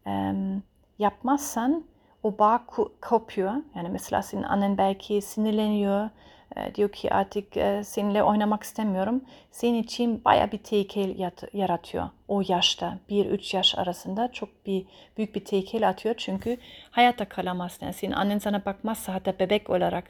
um, 0.07 0.63
yapmazsan 0.99 1.85
o 2.23 2.39
bağ 2.39 2.67
kopuyor. 3.01 3.53
Yani 3.77 3.89
mesela 3.89 4.23
senin 4.23 4.43
annen 4.43 4.79
belki 4.79 5.23
sinirleniyor, 5.23 6.11
e, 6.57 6.75
diyor 6.75 6.93
ki 6.93 7.15
artık 7.15 7.57
e, 7.57 7.85
seninle 7.85 8.23
oynamak 8.23 8.63
istemiyorum. 8.63 9.25
Senin 9.51 9.83
için 9.83 10.25
baya 10.25 10.53
bir 10.53 10.59
tehlike 10.59 11.17
yaratıyor 11.53 12.09
o 12.29 12.43
yaşta. 12.49 12.99
1-3 13.11 13.57
yaş 13.57 13.79
arasında 13.79 14.33
çok 14.33 14.67
bir 14.67 14.87
büyük 15.17 15.35
bir 15.35 15.45
tehlike 15.45 15.87
atıyor. 15.87 16.15
Çünkü 16.19 16.57
hayata 16.91 17.25
kalamazsın. 17.25 17.87
Yani 17.87 17.95
senin 17.95 18.13
annen 18.13 18.39
sana 18.39 18.65
bakmazsa 18.65 19.15
hatta 19.15 19.39
bebek 19.39 19.71
olarak 19.71 20.05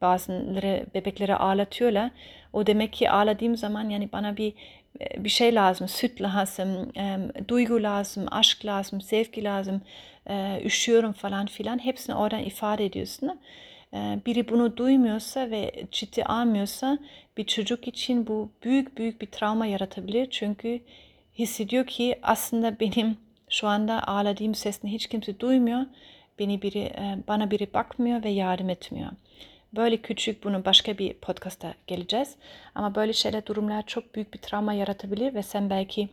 bazıları 0.00 0.86
bebekleri 0.94 1.36
ağlatıyorlar. 1.36 2.10
O 2.52 2.66
demek 2.66 2.92
ki 2.92 3.10
ağladığım 3.10 3.56
zaman 3.56 3.88
yani 3.88 4.12
bana 4.12 4.36
bir 4.36 4.52
bir 5.18 5.28
şey 5.28 5.54
lazım, 5.54 5.88
süt 5.88 6.20
lazım, 6.20 6.92
e, 6.96 7.18
duygu 7.48 7.82
lazım, 7.82 8.26
aşk 8.30 8.64
lazım, 8.64 9.00
sevgi 9.00 9.44
lazım, 9.44 9.82
e, 10.26 10.60
üşüyorum 10.64 11.12
falan 11.12 11.46
filan. 11.46 11.78
Hepsini 11.84 12.14
oradan 12.14 12.42
ifade 12.42 12.84
ediyorsun. 12.84 13.38
Ee, 13.94 14.18
biri 14.26 14.48
bunu 14.48 14.76
duymuyorsa 14.76 15.50
ve 15.50 15.72
ciddi 15.90 16.24
almıyorsa 16.24 16.98
bir 17.36 17.46
çocuk 17.46 17.88
için 17.88 18.26
bu 18.26 18.50
büyük 18.64 18.98
büyük 18.98 19.20
bir 19.20 19.26
travma 19.26 19.66
yaratabilir. 19.66 20.30
Çünkü 20.30 20.80
hissediyor 21.38 21.86
ki 21.86 22.18
aslında 22.22 22.80
benim 22.80 23.16
şu 23.48 23.68
anda 23.68 24.06
ağladığım 24.06 24.54
sesini 24.54 24.92
hiç 24.92 25.06
kimse 25.06 25.40
duymuyor. 25.40 25.86
Beni 26.38 26.62
biri, 26.62 26.78
e, 26.78 27.18
bana 27.28 27.50
biri 27.50 27.74
bakmıyor 27.74 28.24
ve 28.24 28.30
yardım 28.30 28.70
etmiyor. 28.70 29.10
Böyle 29.76 29.96
küçük 29.96 30.44
bunu 30.44 30.64
başka 30.64 30.98
bir 30.98 31.14
podcast'a 31.14 31.74
geleceğiz. 31.86 32.36
Ama 32.74 32.94
böyle 32.94 33.12
şeyler 33.12 33.46
durumlar 33.46 33.86
çok 33.86 34.14
büyük 34.14 34.34
bir 34.34 34.38
travma 34.38 34.72
yaratabilir 34.72 35.34
ve 35.34 35.42
sen 35.42 35.70
belki 35.70 36.08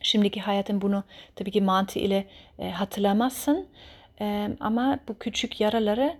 şimdiki 0.00 0.40
hayatın 0.40 0.80
bunu 0.80 1.04
tabii 1.36 1.50
ki 1.50 1.60
mantığı 1.60 1.98
ile 1.98 2.26
e, 2.58 2.70
hatırlamazsın. 2.70 3.66
E, 4.20 4.48
ama 4.60 4.98
bu 5.08 5.18
küçük 5.18 5.60
yaraları 5.60 6.16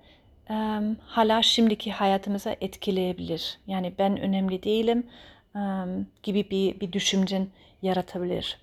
e, 0.50 0.54
hala 1.06 1.42
şimdiki 1.42 1.92
hayatımıza 1.92 2.56
etkileyebilir. 2.60 3.58
Yani 3.66 3.94
ben 3.98 4.20
önemli 4.20 4.62
değilim 4.62 5.06
e, 5.56 5.60
gibi 6.22 6.50
bir, 6.50 6.80
bir 6.80 6.92
düşüncen 6.92 7.48
yaratabilir. 7.82 8.58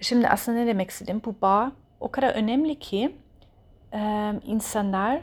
Şimdi 0.00 0.28
aslında 0.28 0.58
ne 0.58 0.66
demek 0.66 0.90
istedim? 0.90 1.22
Bu 1.24 1.34
bağ 1.42 1.72
o 2.00 2.10
kadar 2.10 2.34
önemli 2.34 2.78
ki 2.78 3.16
e, 3.92 4.32
insanlar 4.46 5.20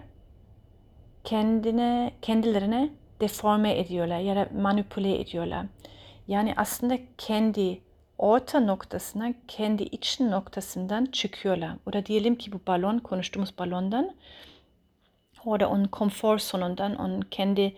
kendine 1.30 2.12
kendilerine 2.22 2.90
deforme 3.22 3.80
ediyorlar 3.80 4.20
ya 4.20 4.36
da 4.36 4.50
manipüle 4.62 5.20
ediyorlar. 5.20 5.66
Yani 6.28 6.54
aslında 6.58 6.98
kendi 7.18 7.82
orta 8.18 8.60
noktasına, 8.60 9.34
kendi 9.48 9.84
iç 9.84 10.20
noktasından 10.20 11.06
çıkıyorlar. 11.06 11.72
Oder 11.86 12.06
diyelim 12.06 12.36
ki 12.36 12.52
bu 12.52 12.60
balon, 12.68 13.00
konuştuğumuz 13.00 13.58
balondan 13.58 14.16
oder 15.46 15.66
onun 15.66 15.86
konfor 15.86 16.40
zonundan, 16.40 16.96
onun 16.96 17.22
kendi 17.22 17.76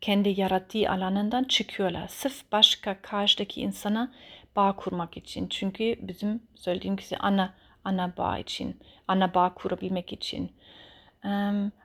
kendi 0.00 0.40
yarattığı 0.40 0.90
alanından 0.90 1.44
çıkıyorlar. 1.44 2.08
Sırf 2.08 2.52
başka 2.52 3.02
karşıdaki 3.02 3.60
insana 3.60 4.12
bağ 4.56 4.76
kurmak 4.76 5.16
için. 5.16 5.48
Çünkü 5.48 5.96
bizim 6.00 6.42
söylediğim 6.54 6.96
gibi 6.96 7.16
ana 7.18 7.54
ana 7.84 8.16
bağ 8.16 8.38
için, 8.38 8.80
ana 9.08 9.34
bağ 9.34 9.54
kurabilmek 9.54 10.12
için. 10.12 10.50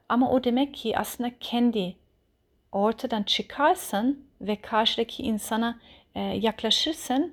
Ama 0.10 0.32
o 0.32 0.44
demek 0.44 0.74
ki 0.74 0.98
aslında 0.98 1.32
kendi 1.40 1.96
ortadan 2.72 3.24
çıkarsan 3.24 4.18
ve 4.42 4.56
karşıdaki 4.56 5.24
insana 5.24 5.80
e, 6.16 6.22
yaklaşırsan 6.22 7.32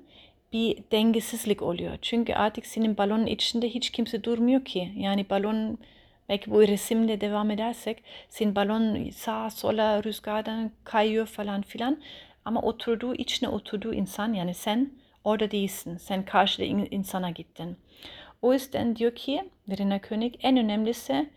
bir 0.53 0.77
dengesizlik 0.91 1.61
oluyor. 1.61 1.97
Çünkü 2.01 2.33
artık 2.33 2.65
senin 2.65 2.97
balonun 2.97 3.25
içinde 3.25 3.69
hiç 3.69 3.89
kimse 3.89 4.23
durmuyor 4.23 4.65
ki. 4.65 4.91
Yani 4.95 5.29
balon 5.29 5.77
belki 6.29 6.51
bu 6.51 6.67
resimle 6.67 7.21
devam 7.21 7.51
edersek 7.51 8.03
senin 8.29 8.55
balon 8.55 9.09
sağa 9.09 9.49
sola 9.49 10.03
rüzgardan 10.03 10.71
kayıyor 10.83 11.25
falan 11.25 11.61
filan. 11.61 11.97
Ama 12.45 12.61
oturduğu 12.61 13.15
içine 13.15 13.49
oturduğu 13.49 13.93
insan 13.93 14.33
yani 14.33 14.53
sen 14.53 14.91
orada 15.23 15.51
değilsin. 15.51 15.97
Sen 15.97 16.25
karşıda 16.25 16.65
insana 16.65 17.29
gittin. 17.29 17.77
O 18.41 18.53
yüzden 18.53 18.95
diyor 18.95 19.15
ki 19.15 19.49
Verena 19.69 19.99
König 19.99 20.35
en 20.41 20.57
önemlisi 20.57 21.29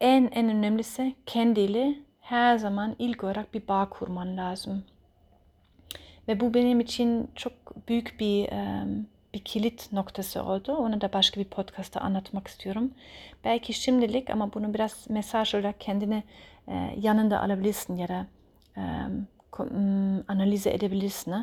en 0.00 0.30
en 0.32 0.48
önemlisi 0.48 1.14
kendiyle 1.26 1.94
her 2.20 2.58
zaman 2.58 2.96
ilk 2.98 3.24
olarak 3.24 3.54
bir 3.54 3.68
bağ 3.68 3.88
kurman 3.88 4.36
lazım. 4.36 4.84
Ve 6.28 6.40
bu 6.40 6.54
benim 6.54 6.80
için 6.80 7.30
çok 7.34 7.52
büyük 7.88 8.20
bir 8.20 8.50
bir 9.34 9.38
kilit 9.38 9.92
noktası 9.92 10.42
oldu. 10.42 10.76
Onu 10.76 11.00
da 11.00 11.12
başka 11.12 11.40
bir 11.40 11.44
podcast'ta 11.44 12.00
anlatmak 12.00 12.48
istiyorum. 12.48 12.90
Belki 13.44 13.72
şimdilik 13.72 14.30
ama 14.30 14.54
bunu 14.54 14.74
biraz 14.74 15.10
mesaj 15.10 15.54
olarak 15.54 15.80
kendine 15.80 16.22
yanında 16.96 17.40
alabilirsin 17.40 17.96
ya 17.96 18.08
da 18.08 18.26
analize 20.28 20.70
edebilirsin. 20.70 21.34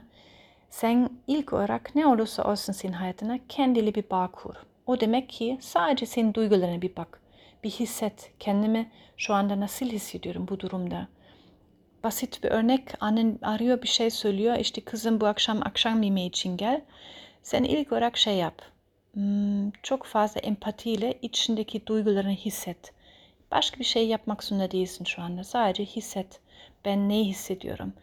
Sen 0.69 1.09
ilk 1.27 1.53
olarak 1.53 1.95
ne 1.95 2.07
olursa 2.07 2.43
olsun 2.43 2.73
senin 2.73 2.93
hayatına 2.93 3.39
kendili 3.49 3.95
bir 3.95 4.09
bağ 4.11 4.27
kur. 4.31 4.55
O 4.85 4.99
demek 4.99 5.29
ki 5.29 5.57
sadece 5.61 6.05
senin 6.05 6.33
duygularına 6.33 6.81
bir 6.81 6.95
bak. 6.95 7.21
Bir 7.63 7.69
hisset. 7.69 8.31
Kendimi 8.39 8.91
şu 9.17 9.33
anda 9.33 9.59
nasıl 9.59 9.85
hissediyorum 9.85 10.47
bu 10.47 10.59
durumda 10.59 11.07
basit 12.07 12.43
bir 12.43 12.49
örnek. 12.51 12.83
Annen 12.99 13.39
arıyor 13.41 13.81
bir 13.81 13.87
şey 13.87 14.09
söylüyor. 14.09 14.57
İşte 14.57 14.81
kızım 14.81 15.21
bu 15.21 15.25
akşam 15.27 15.61
akşam 15.61 16.03
yemeği 16.03 16.29
için 16.29 16.57
gel. 16.57 16.81
Sen 17.43 17.63
ilk 17.63 17.91
olarak 17.91 18.17
şey 18.17 18.35
yap. 18.35 18.61
Hmm, 19.13 19.71
çok 19.83 20.05
fazla 20.05 20.41
empatiyle 20.41 21.19
içindeki 21.21 21.87
duygularını 21.87 22.31
hisset. 22.31 22.93
Başka 23.51 23.79
bir 23.79 23.85
şey 23.85 24.07
yapmak 24.07 24.43
zorunda 24.43 24.71
değilsin 24.71 25.05
şu 25.05 25.21
anda. 25.21 25.43
Sadece 25.43 25.85
hisset. 25.85 26.39
Ben 26.85 27.09
ne 27.09 27.19
hissediyorum? 27.19 27.93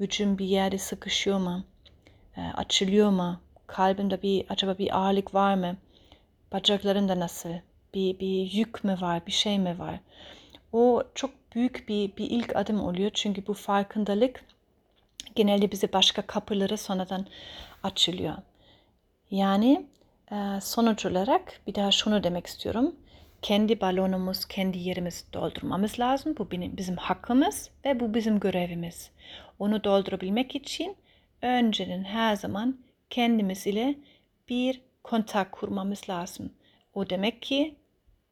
Vücudum 0.00 0.38
bir 0.38 0.46
yerde 0.46 0.78
sıkışıyor 0.78 1.38
mu? 1.38 1.64
E, 2.36 2.40
açılıyor 2.40 3.10
mu? 3.10 3.40
Kalbimde 3.66 4.22
bir 4.22 4.46
acaba 4.48 4.78
bir 4.78 4.98
ağırlık 4.98 5.34
var 5.34 5.54
mı? 5.54 5.76
Bacaklarında 6.52 7.20
nasıl? 7.20 7.50
Bir, 7.94 8.18
bir 8.18 8.52
yük 8.52 8.84
mü 8.84 8.96
var? 9.00 9.26
Bir 9.26 9.32
şey 9.32 9.58
mi 9.58 9.78
var? 9.78 10.00
O 10.72 11.02
çok 11.14 11.30
büyük 11.54 11.88
bir, 11.88 12.16
bir 12.16 12.30
ilk 12.30 12.56
adım 12.56 12.80
oluyor. 12.80 13.10
Çünkü 13.14 13.46
bu 13.46 13.54
farkındalık 13.54 14.44
genelde 15.34 15.72
bize 15.72 15.92
başka 15.92 16.22
kapıları 16.22 16.78
sonradan 16.78 17.26
açılıyor. 17.82 18.34
Yani 19.30 19.86
e, 20.32 20.60
sonuç 20.60 21.06
olarak 21.06 21.60
bir 21.66 21.74
daha 21.74 21.90
şunu 21.90 22.24
demek 22.24 22.46
istiyorum. 22.46 22.96
Kendi 23.42 23.80
balonumuz, 23.80 24.44
kendi 24.44 24.78
yerimiz 24.78 25.24
doldurmamız 25.32 26.00
lazım. 26.00 26.34
Bu 26.38 26.50
bizim 26.50 26.96
hakkımız 26.96 27.70
ve 27.84 28.00
bu 28.00 28.14
bizim 28.14 28.40
görevimiz. 28.40 29.10
Onu 29.58 29.84
doldurabilmek 29.84 30.54
için 30.54 30.96
önceden 31.42 32.04
her 32.04 32.36
zaman 32.36 32.78
kendimiz 33.10 33.66
ile 33.66 33.94
bir 34.48 34.80
kontak 35.02 35.52
kurmamız 35.52 36.08
lazım. 36.08 36.52
O 36.94 37.10
demek 37.10 37.42
ki 37.42 37.74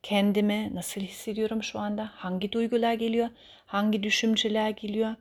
kendimi 0.03 0.75
nasıl 0.75 1.01
hissediyorum 1.01 1.63
şu 1.63 1.79
anda, 1.79 2.11
hangi 2.15 2.53
duygular 2.53 2.95
geliyor, 2.95 3.29
hangi 3.67 4.03
düşünceler 4.03 4.71
geliyor, 4.71 5.15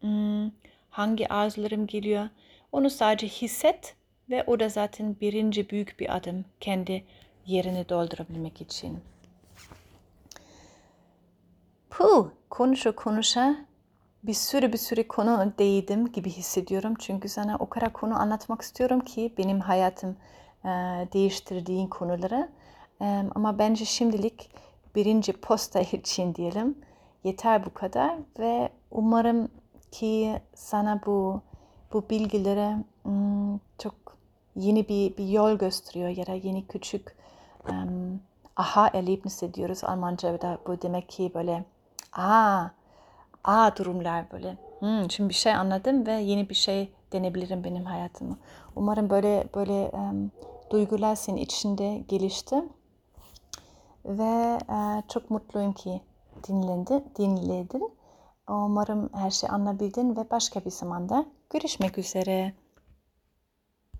hmm, 0.00 0.50
hangi 0.90 1.28
arzularım 1.28 1.86
geliyor. 1.86 2.28
Onu 2.72 2.90
sadece 2.90 3.26
hisset 3.26 3.94
ve 4.30 4.44
o 4.46 4.60
da 4.60 4.68
zaten 4.68 5.16
birinci 5.20 5.70
büyük 5.70 6.00
bir 6.00 6.16
adım 6.16 6.44
kendi 6.60 7.04
yerini 7.46 7.88
doldurabilmek 7.88 8.60
için. 8.60 8.98
Puh, 11.90 12.28
konuşa 12.50 12.92
konuşa 12.92 13.56
bir 14.22 14.34
sürü 14.34 14.72
bir 14.72 14.78
sürü 14.78 15.08
konu 15.08 15.52
değdim 15.58 16.12
gibi 16.12 16.30
hissediyorum. 16.30 16.94
Çünkü 16.98 17.28
sana 17.28 17.56
o 17.56 17.68
kadar 17.68 17.92
konu 17.92 18.20
anlatmak 18.20 18.62
istiyorum 18.62 19.00
ki 19.00 19.32
benim 19.38 19.60
hayatım 19.60 20.16
değiştirdiğin 21.12 21.86
konuları. 21.86 22.48
Ama 23.34 23.58
bence 23.58 23.84
şimdilik 23.84 24.50
birinci 24.94 25.32
posta 25.32 25.80
için 25.92 26.34
diyelim 26.34 26.78
yeter 27.24 27.66
bu 27.66 27.74
kadar 27.74 28.18
ve 28.38 28.68
umarım 28.90 29.48
ki 29.90 30.40
sana 30.54 31.00
bu 31.06 31.40
bu 31.92 32.04
bilgileri 32.10 32.76
çok 33.78 33.94
yeni 34.56 34.88
bir, 34.88 35.16
bir 35.16 35.28
yol 35.28 35.58
gösteriyor 35.58 36.08
ya 36.08 36.26
da 36.26 36.32
yeni 36.32 36.66
küçük 36.66 37.16
um, 37.70 38.20
aha 38.56 38.90
erlebnisse 38.94 39.54
diyoruz 39.54 39.84
Almanca'da 39.84 40.58
bu 40.66 40.82
demek 40.82 41.08
ki 41.08 41.32
böyle 41.34 41.64
aa 42.12 42.64
aa 43.44 43.76
durumlar 43.76 44.32
böyle 44.32 44.56
hmm, 44.78 45.10
şimdi 45.10 45.28
bir 45.28 45.34
şey 45.34 45.54
anladım 45.54 46.06
ve 46.06 46.12
yeni 46.12 46.48
bir 46.48 46.54
şey 46.54 46.92
denebilirim 47.12 47.64
benim 47.64 47.84
hayatımı. 47.84 48.38
Umarım 48.76 49.10
böyle 49.10 49.44
böyle 49.54 49.90
um, 49.92 50.30
duygular 50.70 51.14
senin 51.14 51.36
içinde 51.36 52.02
gelişti. 52.08 52.62
Ve 54.04 54.58
e, 54.70 55.02
çok 55.08 55.30
mutluyum 55.30 55.72
ki 55.72 56.00
dinlendi, 56.48 57.04
dinledin. 57.18 57.90
Umarım 58.48 59.10
her 59.14 59.30
şeyi 59.30 59.50
anlabildin 59.50 60.16
ve 60.16 60.30
başka 60.30 60.64
bir 60.64 60.70
zamanda 60.70 61.26
görüşmek 61.50 61.98
üzere. 61.98 62.52